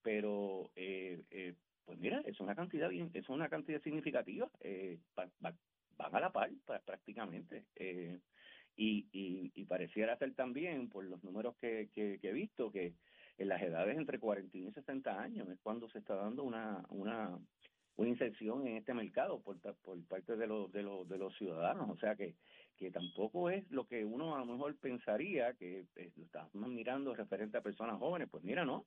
pero 0.03 0.71
eh, 0.77 1.23
eh, 1.31 1.55
pues 1.85 1.99
mira, 1.99 2.23
es 2.27 2.41
una 2.41 2.55
cantidad 2.55 2.89
bien, 2.89 3.11
es 3.15 3.29
una 3.29 3.49
cantidad 3.49 3.83
significativa. 3.83 4.51
Eh, 4.61 4.99
van 6.03 6.17
a 6.17 6.21
la 6.21 6.33
par 6.33 6.51
prácticamente. 6.85 7.65
Eh, 7.77 8.19
y, 8.77 9.65
pareciera 9.67 10.19
ser 10.19 10.35
también, 10.35 10.89
por 10.89 11.05
los 11.05 11.23
números 11.25 11.57
que, 11.57 11.89
que, 11.95 12.19
he 12.23 12.33
visto, 12.33 12.71
que 12.71 12.95
en 13.39 13.49
las 13.49 13.63
edades 13.63 13.97
entre 13.97 14.19
41 14.19 14.69
y 14.69 14.73
60 14.73 15.21
años 15.21 15.49
es 15.49 15.59
cuando 15.61 15.89
se 15.89 15.99
está 15.99 16.15
dando 16.15 16.43
una, 16.43 16.85
una, 16.91 17.39
una 17.97 18.09
inserción 18.09 18.67
en 18.67 18.77
este 18.77 18.93
mercado 18.93 19.41
por, 19.41 19.59
por 19.59 20.05
parte 20.07 20.37
de 20.37 20.47
los, 20.47 20.71
de, 20.73 20.83
los, 20.83 21.09
de 21.09 21.17
los 21.19 21.35
ciudadanos. 21.37 21.89
O 21.89 21.97
sea 21.97 22.17
que, 22.17 22.35
que 22.77 22.91
tampoco 22.91 23.49
es 23.49 23.71
lo 23.71 23.87
que 23.87 24.05
uno 24.05 24.35
a 24.35 24.39
lo 24.39 24.47
mejor 24.47 24.77
pensaría 24.77 25.55
que 25.55 25.87
eh, 25.97 26.11
lo 26.17 26.25
estamos 26.25 26.69
mirando 26.69 27.15
referente 27.15 27.57
a 27.57 27.63
personas 27.63 27.99
jóvenes. 27.99 28.29
Pues 28.31 28.45
mira, 28.45 28.65
no. 28.65 28.85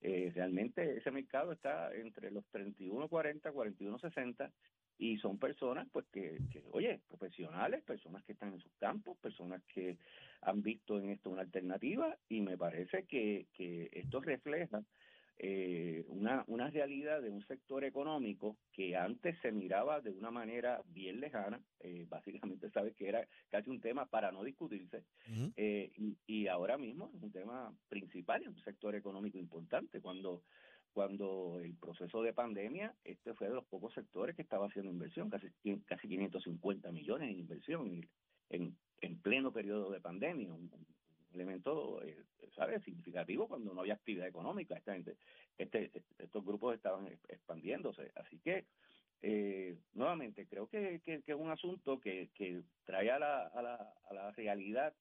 Eh, 0.00 0.30
realmente 0.34 0.98
ese 0.98 1.10
mercado 1.10 1.52
está 1.52 1.92
entre 1.94 2.30
los 2.30 2.46
31, 2.50 3.08
40, 3.08 3.50
41, 3.50 3.98
60 3.98 4.52
y 4.98 5.16
son 5.18 5.38
personas 5.38 5.86
pues 5.92 6.06
que, 6.12 6.38
que, 6.50 6.62
oye 6.72 7.00
profesionales 7.08 7.82
personas 7.84 8.24
que 8.24 8.32
están 8.32 8.52
en 8.52 8.60
sus 8.60 8.72
campos 8.78 9.16
personas 9.18 9.62
que 9.72 9.96
han 10.42 10.62
visto 10.62 10.98
en 10.98 11.10
esto 11.10 11.30
una 11.30 11.42
alternativa 11.42 12.16
y 12.28 12.40
me 12.40 12.58
parece 12.58 13.04
que, 13.04 13.46
que 13.54 13.88
esto 13.92 14.20
refleja 14.20 14.82
eh, 15.40 16.04
una, 16.08 16.42
una 16.48 16.68
realidad 16.68 17.22
de 17.22 17.30
un 17.30 17.46
sector 17.46 17.84
económico 17.84 18.56
que 18.72 18.96
antes 18.96 19.38
se 19.40 19.52
miraba 19.52 20.00
de 20.00 20.10
una 20.10 20.32
manera 20.32 20.82
bien 20.86 21.20
lejana, 21.20 21.60
eh, 21.78 22.06
básicamente 22.08 22.68
sabes 22.70 22.96
que 22.96 23.08
era 23.08 23.24
casi 23.48 23.70
un 23.70 23.80
tema 23.80 24.06
para 24.06 24.32
no 24.32 24.42
discutirse, 24.42 25.04
eh, 25.54 25.92
y, 25.96 26.16
y, 26.26 26.48
ahora 26.48 26.76
mismo 26.76 27.12
es 27.14 27.22
un 27.22 27.30
tema 27.30 27.72
principal, 27.88 28.42
es 28.42 28.48
un 28.48 28.60
sector 28.64 28.96
económico 28.96 29.38
importante. 29.38 30.00
Cuando 30.00 30.42
cuando 30.98 31.60
el 31.60 31.76
proceso 31.76 32.22
de 32.22 32.32
pandemia, 32.32 32.92
este 33.04 33.32
fue 33.34 33.48
de 33.48 33.54
los 33.54 33.64
pocos 33.66 33.94
sectores 33.94 34.34
que 34.34 34.42
estaba 34.42 34.66
haciendo 34.66 34.90
inversión, 34.90 35.30
casi, 35.30 35.46
casi 35.86 36.08
550 36.08 36.90
millones 36.90 37.30
en 37.30 37.38
inversión 37.38 38.00
en, 38.48 38.76
en 39.00 39.20
pleno 39.20 39.52
periodo 39.52 39.92
de 39.92 40.00
pandemia, 40.00 40.52
un, 40.52 40.68
elemento, 41.32 42.02
eh, 42.02 42.24
¿sabes?, 42.56 42.82
significativo 42.82 43.46
cuando 43.46 43.72
no 43.72 43.82
había 43.82 43.94
actividad 43.94 44.26
económica. 44.26 44.76
Esta 44.76 44.94
gente, 44.94 45.16
este, 45.56 45.92
estos 46.18 46.44
grupos 46.44 46.74
estaban 46.74 47.06
expandiéndose. 47.28 48.10
Así 48.16 48.40
que, 48.40 48.64
eh, 49.22 49.78
nuevamente, 49.92 50.48
creo 50.48 50.66
que, 50.66 51.00
que, 51.04 51.22
es 51.24 51.36
un 51.36 51.50
asunto 51.50 52.00
que, 52.00 52.30
que 52.34 52.64
trae 52.84 53.08
a 53.12 53.20
la, 53.20 53.46
a 53.46 53.62
la, 53.62 53.94
a 54.10 54.14
la 54.14 54.32
realidad 54.32 54.92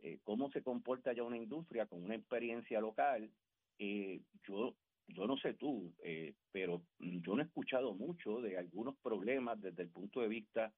eh, 0.00 0.18
cómo 0.24 0.50
se 0.50 0.62
comporta 0.62 1.12
ya 1.12 1.22
una 1.22 1.36
industria 1.36 1.86
con 1.86 2.02
una 2.02 2.16
experiencia 2.16 2.80
local. 2.80 3.30
Eh, 3.78 4.20
yo 4.48 4.74
yo 5.08 5.26
no 5.26 5.36
sé 5.36 5.54
tú, 5.54 5.92
eh, 6.02 6.34
pero 6.52 6.82
yo 6.98 7.34
no 7.34 7.42
he 7.42 7.44
escuchado 7.44 7.94
mucho 7.94 8.40
de 8.40 8.58
algunos 8.58 8.96
problemas 8.98 9.60
desde 9.60 9.82
el 9.82 9.90
punto 9.90 10.20
de 10.20 10.28
vista 10.28 10.72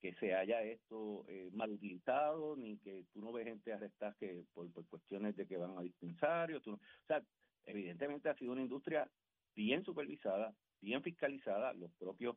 que 0.00 0.14
se 0.14 0.34
haya 0.34 0.62
esto 0.62 1.24
eh, 1.28 1.50
mal 1.52 1.72
utilizado, 1.72 2.56
ni 2.56 2.78
que 2.78 3.04
tú 3.12 3.20
no 3.20 3.32
ves 3.32 3.46
gente 3.46 3.72
arrestada 3.72 4.16
que 4.18 4.44
por, 4.54 4.70
cuestiones 4.86 5.36
de 5.36 5.46
que 5.46 5.56
van 5.56 5.76
a 5.76 5.82
dispensarios. 5.82 6.66
o 6.66 6.78
sea, 7.06 7.22
evidentemente 7.66 8.28
ha 8.28 8.36
sido 8.36 8.52
una 8.52 8.62
industria 8.62 9.08
bien 9.54 9.84
supervisada, 9.84 10.54
bien 10.80 11.02
fiscalizada, 11.02 11.72
los 11.72 11.90
propios 11.92 12.36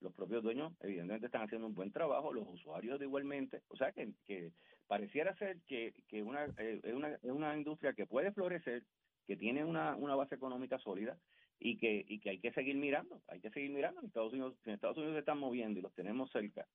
los 0.00 0.14
propios 0.14 0.42
dueños 0.42 0.72
evidentemente 0.80 1.26
están 1.26 1.42
haciendo 1.42 1.66
un 1.66 1.74
buen 1.74 1.92
trabajo, 1.92 2.32
los 2.32 2.48
usuarios 2.48 3.00
igualmente, 3.02 3.62
o 3.68 3.76
sea 3.76 3.92
que, 3.92 4.14
que 4.26 4.50
pareciera 4.86 5.36
ser 5.36 5.60
que, 5.66 5.92
que 6.08 6.22
una, 6.22 6.46
eh, 6.56 6.80
una, 6.94 7.14
es 7.14 7.30
una 7.30 7.54
industria 7.54 7.92
que 7.92 8.06
puede 8.06 8.32
florecer, 8.32 8.82
que 9.26 9.36
tiene 9.36 9.64
una, 9.64 9.96
una 9.96 10.14
base 10.14 10.34
económica 10.34 10.78
sólida 10.78 11.18
y 11.58 11.76
que, 11.76 12.04
y 12.08 12.20
que 12.20 12.30
hay 12.30 12.38
que 12.40 12.52
seguir 12.52 12.76
mirando, 12.76 13.20
hay 13.28 13.40
que 13.40 13.50
seguir 13.50 13.70
mirando. 13.70 14.00
En 14.00 14.06
Estados 14.06 14.32
Unidos, 14.32 14.54
en 14.64 14.74
Estados 14.74 14.96
Unidos 14.96 15.14
se 15.14 15.20
están 15.20 15.38
moviendo 15.38 15.78
y 15.78 15.82
los 15.82 15.94
tenemos 15.94 16.30
cerca, 16.32 16.66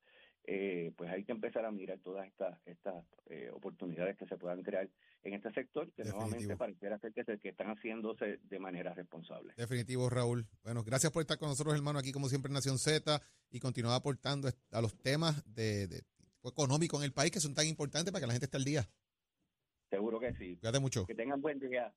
eh, 0.43 0.93
pues 0.95 1.09
hay 1.09 1.23
que 1.23 1.31
empezar 1.31 1.65
a 1.65 1.71
mirar 1.71 1.97
todas 1.99 2.27
estas 2.27 2.59
estas 2.67 3.03
eh, 3.31 3.49
oportunidades 3.51 4.15
que 4.15 4.27
se 4.27 4.37
puedan 4.37 4.61
crear 4.61 4.87
en 5.23 5.33
este 5.33 5.51
sector, 5.53 5.91
que 5.93 6.03
nuevamente 6.03 6.55
pareciera 6.55 6.99
ser 6.99 7.13
que, 7.13 7.23
que 7.39 7.49
están 7.49 7.67
haciéndose 7.67 8.39
de 8.43 8.59
manera 8.59 8.93
responsable. 8.93 9.53
Definitivo, 9.57 10.07
Raúl. 10.07 10.45
Bueno, 10.63 10.83
gracias 10.83 11.11
por 11.11 11.21
estar 11.21 11.39
con 11.39 11.49
nosotros, 11.49 11.75
hermano, 11.75 11.97
aquí 11.97 12.11
como 12.11 12.29
siempre 12.29 12.49
en 12.49 12.53
Nación 12.53 12.77
Z 12.77 13.19
y 13.49 13.59
continuar 13.59 13.95
aportando 13.95 14.49
a 14.71 14.81
los 14.81 14.95
temas 15.01 15.43
de, 15.51 15.87
de 15.87 16.03
económico 16.43 16.97
en 16.97 17.05
el 17.05 17.11
país 17.11 17.31
que 17.31 17.39
son 17.39 17.55
tan 17.55 17.65
importantes 17.65 18.11
para 18.11 18.21
que 18.21 18.27
la 18.27 18.33
gente 18.33 18.45
esté 18.45 18.57
al 18.57 18.65
día. 18.65 18.87
Seguro 19.89 20.19
que 20.19 20.31
sí. 20.33 20.57
Cuídate 20.57 20.79
mucho. 20.79 21.07
Que 21.07 21.15
tengan 21.15 21.41
buen 21.41 21.59
día. 21.59 21.91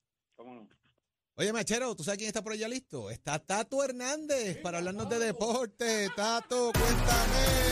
Oye, 1.34 1.52
Machero, 1.52 1.94
¿tú 1.94 2.02
sabes 2.02 2.18
quién 2.18 2.28
está 2.28 2.42
por 2.42 2.52
allá 2.52 2.68
listo? 2.68 3.10
Está 3.10 3.38
Tato 3.38 3.84
Hernández 3.84 4.58
para 4.58 4.78
hablarnos 4.78 5.08
de 5.08 5.18
deporte. 5.20 6.08
Tato, 6.16 6.72
cuéntame. 6.72 7.68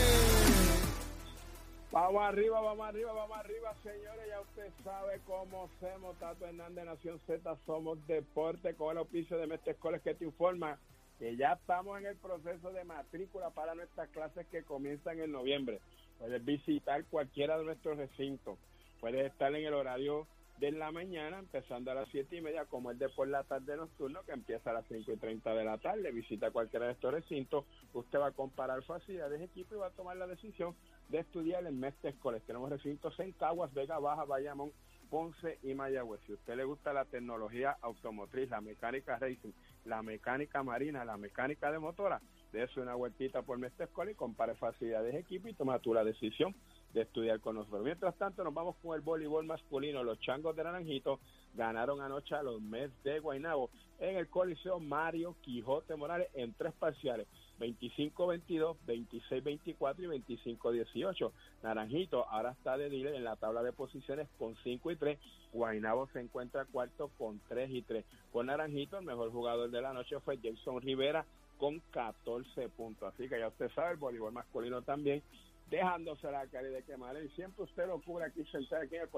Vamos 1.91 2.23
arriba, 2.23 2.61
vamos 2.61 2.87
arriba, 2.87 3.11
vamos 3.11 3.37
arriba, 3.37 3.75
señores. 3.83 4.25
Ya 4.29 4.41
usted 4.41 4.71
sabe 4.83 5.19
cómo 5.25 5.65
hacemos. 5.65 6.17
Tato 6.17 6.45
Hernández, 6.45 6.85
Nación 6.85 7.19
Z, 7.27 7.57
somos 7.65 8.05
deporte 8.07 8.73
con 8.75 8.91
el 8.91 9.03
oficio 9.03 9.37
de 9.37 9.47
Mestre 9.47 9.73
Escoles 9.73 10.01
que 10.01 10.13
te 10.13 10.23
informa 10.23 10.79
que 11.19 11.35
ya 11.35 11.53
estamos 11.53 11.99
en 11.99 12.05
el 12.05 12.15
proceso 12.15 12.71
de 12.71 12.83
matrícula 12.83 13.49
para 13.49 13.75
nuestras 13.75 14.09
clases 14.09 14.45
que 14.47 14.63
comienzan 14.63 15.19
en 15.19 15.31
noviembre. 15.31 15.81
Puedes 16.19 16.43
visitar 16.45 17.03
cualquiera 17.05 17.57
de 17.57 17.65
nuestros 17.65 17.97
recintos. 17.97 18.57
Puedes 18.99 19.29
estar 19.29 19.53
en 19.55 19.65
el 19.65 19.73
horario 19.73 20.27
de 20.59 20.71
la 20.71 20.91
mañana, 20.91 21.39
empezando 21.39 21.91
a 21.91 21.93
las 21.93 22.09
siete 22.09 22.35
y 22.35 22.41
media, 22.41 22.65
como 22.65 22.89
el 22.89 22.97
de 22.97 23.09
por 23.09 23.27
la 23.27 23.43
tarde 23.43 23.77
nocturno, 23.77 24.23
que 24.23 24.31
empieza 24.31 24.71
a 24.71 24.73
las 24.73 24.85
5 24.87 25.11
y 25.11 25.17
30 25.17 25.53
de 25.53 25.63
la 25.63 25.77
tarde. 25.77 26.11
Visita 26.11 26.51
cualquiera 26.51 26.87
de 26.87 26.93
estos 26.93 27.13
recintos, 27.13 27.65
usted 27.93 28.19
va 28.19 28.27
a 28.27 28.31
comparar 28.31 28.81
facilidades 28.83 29.39
de 29.39 29.45
equipo 29.45 29.75
y 29.75 29.77
va 29.77 29.87
a 29.87 29.91
tomar 29.91 30.17
la 30.17 30.25
decisión 30.25 30.75
de 31.09 31.19
estudiar 31.19 31.65
en 31.65 31.79
Mestre 31.79 32.09
Escoles. 32.09 32.43
Tenemos 32.43 32.69
recintos 32.69 33.19
en 33.19 33.33
Caguas, 33.33 33.73
Vega 33.73 33.99
Baja, 33.99 34.25
Bayamón, 34.25 34.71
Ponce 35.09 35.59
y 35.63 35.73
Mayagüez. 35.73 36.19
Si 36.25 36.33
usted 36.33 36.55
le 36.55 36.63
gusta 36.63 36.91
la 36.91 37.05
tecnología 37.05 37.77
automotriz, 37.81 38.49
la 38.49 38.59
mecánica 38.59 39.17
racing, 39.19 39.51
la 39.85 40.01
mecánica 40.01 40.63
marina, 40.63 41.05
la 41.05 41.17
mecánica 41.17 41.71
de 41.71 41.79
motora, 41.79 42.19
dése 42.51 42.79
una 42.79 42.95
vueltita 42.95 43.43
por 43.43 43.57
Mestre 43.57 43.85
Escoles 43.85 44.13
y 44.13 44.17
compare 44.17 44.55
facilidades 44.55 45.13
de 45.13 45.19
equipo 45.19 45.47
y 45.47 45.53
toma 45.53 45.79
tú 45.79 45.93
la 45.93 46.03
decisión 46.03 46.55
de 46.93 47.01
estudiar 47.01 47.39
con 47.39 47.55
nosotros. 47.55 47.83
Mientras 47.83 48.15
tanto, 48.15 48.43
nos 48.43 48.53
vamos 48.53 48.75
con 48.81 48.95
el 48.95 49.01
voleibol 49.01 49.45
masculino. 49.45 50.03
Los 50.03 50.19
changos 50.19 50.55
de 50.55 50.63
Naranjito 50.63 51.19
ganaron 51.53 52.01
anoche 52.01 52.35
a 52.35 52.43
los 52.43 52.61
Mets 52.61 52.93
de 53.03 53.19
Guaynabo 53.19 53.69
en 53.99 54.17
el 54.17 54.27
Coliseo 54.27 54.79
Mario 54.79 55.35
Quijote 55.41 55.95
Morales 55.95 56.29
en 56.33 56.53
tres 56.53 56.73
parciales. 56.73 57.27
25-22, 57.59 58.77
26-24 58.85 59.95
y 59.99 60.55
25-18. 60.55 61.31
Naranjito 61.63 62.27
ahora 62.29 62.51
está 62.51 62.77
de 62.77 62.89
líder 62.89 63.15
en 63.15 63.23
la 63.23 63.35
tabla 63.35 63.63
de 63.63 63.73
posiciones 63.73 64.27
con 64.37 64.55
5 64.63 64.91
y 64.91 64.95
3. 64.95 65.19
Guaynabo 65.53 66.07
se 66.13 66.19
encuentra 66.19 66.65
cuarto 66.65 67.09
con 67.17 67.39
3 67.49 67.71
y 67.71 67.81
3. 67.81 68.05
Con 68.31 68.47
Naranjito, 68.47 68.99
el 68.99 69.05
mejor 69.05 69.31
jugador 69.31 69.71
de 69.71 69.81
la 69.81 69.93
noche 69.93 70.19
fue 70.19 70.37
Jason 70.37 70.81
Rivera 70.81 71.25
con 71.57 71.79
14 71.91 72.69
puntos. 72.69 73.11
Así 73.13 73.27
que 73.27 73.39
ya 73.39 73.47
usted 73.47 73.71
sabe, 73.71 73.91
el 73.91 73.97
voleibol 73.97 74.31
masculino 74.31 74.83
también 74.83 75.23
dejándose 75.69 76.31
la 76.31 76.47
calle 76.47 76.69
de 76.69 76.83
quemar 76.83 77.15
y 77.21 77.29
siempre 77.29 77.63
usted 77.63 77.87
lo 77.87 78.01
cubre 78.01 78.25
aquí 78.25 78.43
sentado 78.45 78.83
aquí 78.83 78.95
en 78.95 79.01
el 79.01 79.09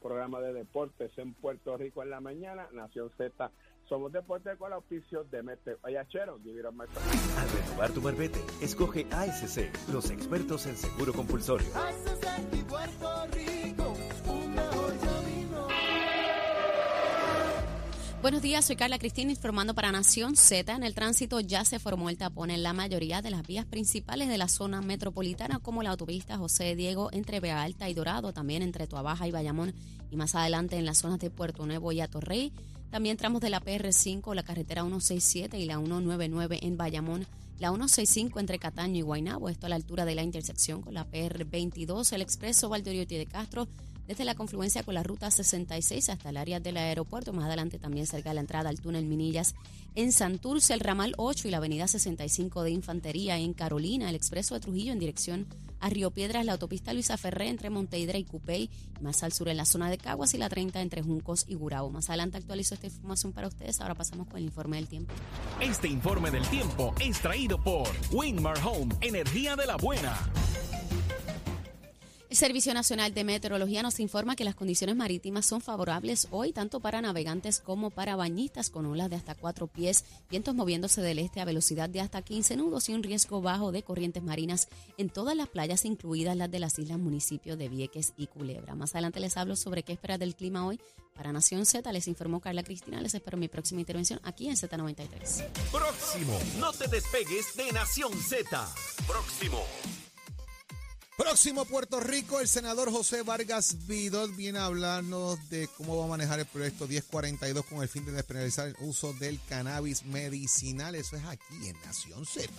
programa 0.00 0.40
de 0.40 0.52
deportes 0.52 1.10
en 1.16 1.34
Puerto 1.34 1.76
Rico 1.76 2.02
en 2.02 2.10
la 2.10 2.20
mañana, 2.20 2.68
Nación 2.72 3.10
Z. 3.16 3.50
Somos 3.88 4.12
deportes 4.12 4.58
con 4.58 4.68
el 4.68 4.74
auspicio 4.74 5.24
de 5.24 5.42
Mete 5.42 5.76
Ayachero, 5.82 6.34
Al 6.34 7.48
renovar 7.50 7.90
tu 7.92 8.00
marbete, 8.00 8.40
escoge 8.60 9.06
ASC, 9.12 9.70
los 9.92 10.10
expertos 10.10 10.66
en 10.66 10.76
seguro 10.76 11.12
compulsorio. 11.12 11.68
Puerto 12.68 13.26
Rico, 13.32 13.55
Buenos 18.22 18.40
días, 18.40 18.64
soy 18.64 18.76
Carla 18.76 18.98
Cristina 18.98 19.30
informando 19.30 19.74
para 19.74 19.92
Nación 19.92 20.36
Z. 20.36 20.74
En 20.74 20.82
el 20.82 20.94
tránsito 20.94 21.38
ya 21.38 21.64
se 21.64 21.78
formó 21.78 22.08
el 22.08 22.16
tapón 22.16 22.50
en 22.50 22.62
la 22.62 22.72
mayoría 22.72 23.20
de 23.20 23.30
las 23.30 23.46
vías 23.46 23.66
principales 23.66 24.28
de 24.28 24.38
la 24.38 24.48
zona 24.48 24.80
metropolitana, 24.80 25.58
como 25.58 25.82
la 25.82 25.90
autopista 25.90 26.38
José 26.38 26.74
Diego 26.74 27.10
entre 27.12 27.40
Vega 27.40 27.62
Alta 27.62 27.88
y 27.90 27.94
Dorado, 27.94 28.32
también 28.32 28.62
entre 28.62 28.86
Tuabaja 28.86 29.28
y 29.28 29.32
Bayamón, 29.32 29.74
y 30.10 30.16
más 30.16 30.34
adelante 30.34 30.76
en 30.76 30.86
las 30.86 30.98
zonas 30.98 31.20
de 31.20 31.30
Puerto 31.30 31.66
Nuevo 31.66 31.92
y 31.92 32.00
Atorrey. 32.00 32.52
También 32.90 33.18
tramos 33.18 33.42
de 33.42 33.50
la 33.50 33.60
PR5, 33.60 34.34
la 34.34 34.42
carretera 34.42 34.82
167 34.82 35.58
y 35.58 35.66
la 35.66 35.76
199 35.76 36.60
en 36.62 36.76
Bayamón, 36.78 37.26
la 37.58 37.68
165 37.68 38.40
entre 38.40 38.58
Cataño 38.58 38.98
y 38.98 39.02
Guaynabo, 39.02 39.50
esto 39.50 39.66
a 39.66 39.68
la 39.68 39.76
altura 39.76 40.06
de 40.06 40.14
la 40.14 40.22
intersección 40.22 40.80
con 40.80 40.94
la 40.94 41.06
PR22, 41.06 42.12
el 42.12 42.22
expreso 42.22 42.70
Valdoriotti 42.70 43.18
de 43.18 43.26
Castro 43.26 43.68
desde 44.06 44.24
la 44.24 44.34
confluencia 44.34 44.82
con 44.82 44.94
la 44.94 45.02
ruta 45.02 45.30
66 45.30 46.08
hasta 46.08 46.30
el 46.30 46.36
área 46.36 46.60
del 46.60 46.76
aeropuerto, 46.76 47.32
más 47.32 47.46
adelante 47.46 47.78
también 47.78 48.06
cerca 48.06 48.30
de 48.30 48.36
la 48.36 48.40
entrada 48.40 48.68
al 48.68 48.80
túnel 48.80 49.06
Minillas 49.06 49.54
en 49.96 50.12
Santurce, 50.12 50.74
el 50.74 50.80
ramal 50.80 51.14
8 51.16 51.48
y 51.48 51.50
la 51.50 51.56
avenida 51.56 51.88
65 51.88 52.62
de 52.62 52.70
Infantería 52.70 53.38
en 53.38 53.54
Carolina, 53.54 54.10
el 54.10 54.14
expreso 54.14 54.54
de 54.54 54.60
Trujillo 54.60 54.92
en 54.92 54.98
dirección 54.98 55.46
a 55.80 55.88
Río 55.88 56.10
Piedras, 56.10 56.44
la 56.44 56.52
autopista 56.52 56.92
Luisa 56.92 57.16
Ferré 57.16 57.48
entre 57.48 57.70
Monteidra 57.70 58.18
y 58.18 58.24
Cupey, 58.24 58.68
más 59.00 59.22
al 59.22 59.32
sur 59.32 59.48
en 59.48 59.56
la 59.56 59.64
zona 59.64 59.90
de 59.90 59.98
Caguas 59.98 60.34
y 60.34 60.38
la 60.38 60.50
30 60.50 60.82
entre 60.82 61.02
Juncos 61.02 61.46
y 61.48 61.54
Gurabo. 61.54 61.90
Más 61.90 62.10
adelante 62.10 62.36
actualizo 62.36 62.74
esta 62.74 62.86
información 62.86 63.32
para 63.32 63.48
ustedes, 63.48 63.80
ahora 63.80 63.94
pasamos 63.94 64.28
con 64.28 64.36
el 64.36 64.44
informe 64.44 64.76
del 64.76 64.86
tiempo. 64.86 65.14
Este 65.60 65.88
informe 65.88 66.30
del 66.30 66.46
tiempo 66.48 66.94
es 67.00 67.18
traído 67.20 67.62
por 67.62 67.88
Winmar 68.12 68.58
Home, 68.64 68.94
energía 69.00 69.56
de 69.56 69.66
la 69.66 69.76
buena. 69.76 70.14
El 72.36 72.40
Servicio 72.40 72.74
Nacional 72.74 73.14
de 73.14 73.24
Meteorología 73.24 73.82
nos 73.82 73.98
informa 73.98 74.36
que 74.36 74.44
las 74.44 74.54
condiciones 74.54 74.94
marítimas 74.94 75.46
son 75.46 75.62
favorables 75.62 76.28
hoy 76.30 76.52
tanto 76.52 76.80
para 76.80 77.00
navegantes 77.00 77.60
como 77.60 77.88
para 77.88 78.14
bañistas 78.14 78.68
con 78.68 78.84
olas 78.84 79.08
de 79.08 79.16
hasta 79.16 79.34
cuatro 79.34 79.68
pies, 79.68 80.04
vientos 80.28 80.54
moviéndose 80.54 81.00
del 81.00 81.18
este 81.18 81.40
a 81.40 81.46
velocidad 81.46 81.88
de 81.88 82.02
hasta 82.02 82.20
15 82.20 82.58
nudos 82.58 82.90
y 82.90 82.92
un 82.92 83.02
riesgo 83.02 83.40
bajo 83.40 83.72
de 83.72 83.82
corrientes 83.82 84.22
marinas 84.22 84.68
en 84.98 85.08
todas 85.08 85.34
las 85.34 85.48
playas, 85.48 85.86
incluidas 85.86 86.36
las 86.36 86.50
de 86.50 86.58
las 86.58 86.78
islas 86.78 86.98
municipios 86.98 87.56
de 87.56 87.70
Vieques 87.70 88.12
y 88.18 88.26
Culebra. 88.26 88.74
Más 88.74 88.94
adelante 88.94 89.18
les 89.18 89.38
hablo 89.38 89.56
sobre 89.56 89.82
qué 89.82 89.94
esperar 89.94 90.18
del 90.18 90.36
clima 90.36 90.66
hoy. 90.66 90.78
Para 91.14 91.32
Nación 91.32 91.64
Z 91.64 91.90
les 91.90 92.06
informó 92.06 92.40
Carla 92.40 92.62
Cristina. 92.62 93.00
Les 93.00 93.14
espero 93.14 93.38
mi 93.38 93.48
próxima 93.48 93.80
intervención 93.80 94.20
aquí 94.24 94.50
en 94.50 94.56
Z93. 94.56 95.42
Próximo, 95.72 96.38
no 96.58 96.70
te 96.74 96.86
despegues 96.86 97.56
de 97.56 97.72
Nación 97.72 98.12
Z. 98.12 98.68
Próximo. 99.06 99.62
Próximo 101.16 101.64
Puerto 101.64 101.98
Rico, 101.98 102.40
el 102.40 102.48
senador 102.48 102.92
José 102.92 103.22
Vargas 103.22 103.86
Vidot 103.86 104.36
viene 104.36 104.58
a 104.58 104.66
hablarnos 104.66 105.38
de 105.48 105.66
cómo 105.76 105.96
va 105.96 106.04
a 106.04 106.08
manejar 106.08 106.40
el 106.40 106.46
proyecto 106.46 106.86
1042 106.86 107.64
con 107.64 107.80
el 107.82 107.88
fin 107.88 108.04
de 108.04 108.12
despenalizar 108.12 108.68
el 108.68 108.76
uso 108.80 109.14
del 109.14 109.40
cannabis 109.48 110.04
medicinal. 110.04 110.94
Eso 110.94 111.16
es 111.16 111.24
aquí 111.24 111.68
en 111.68 111.80
Nación 111.80 112.26
Z. 112.26 112.52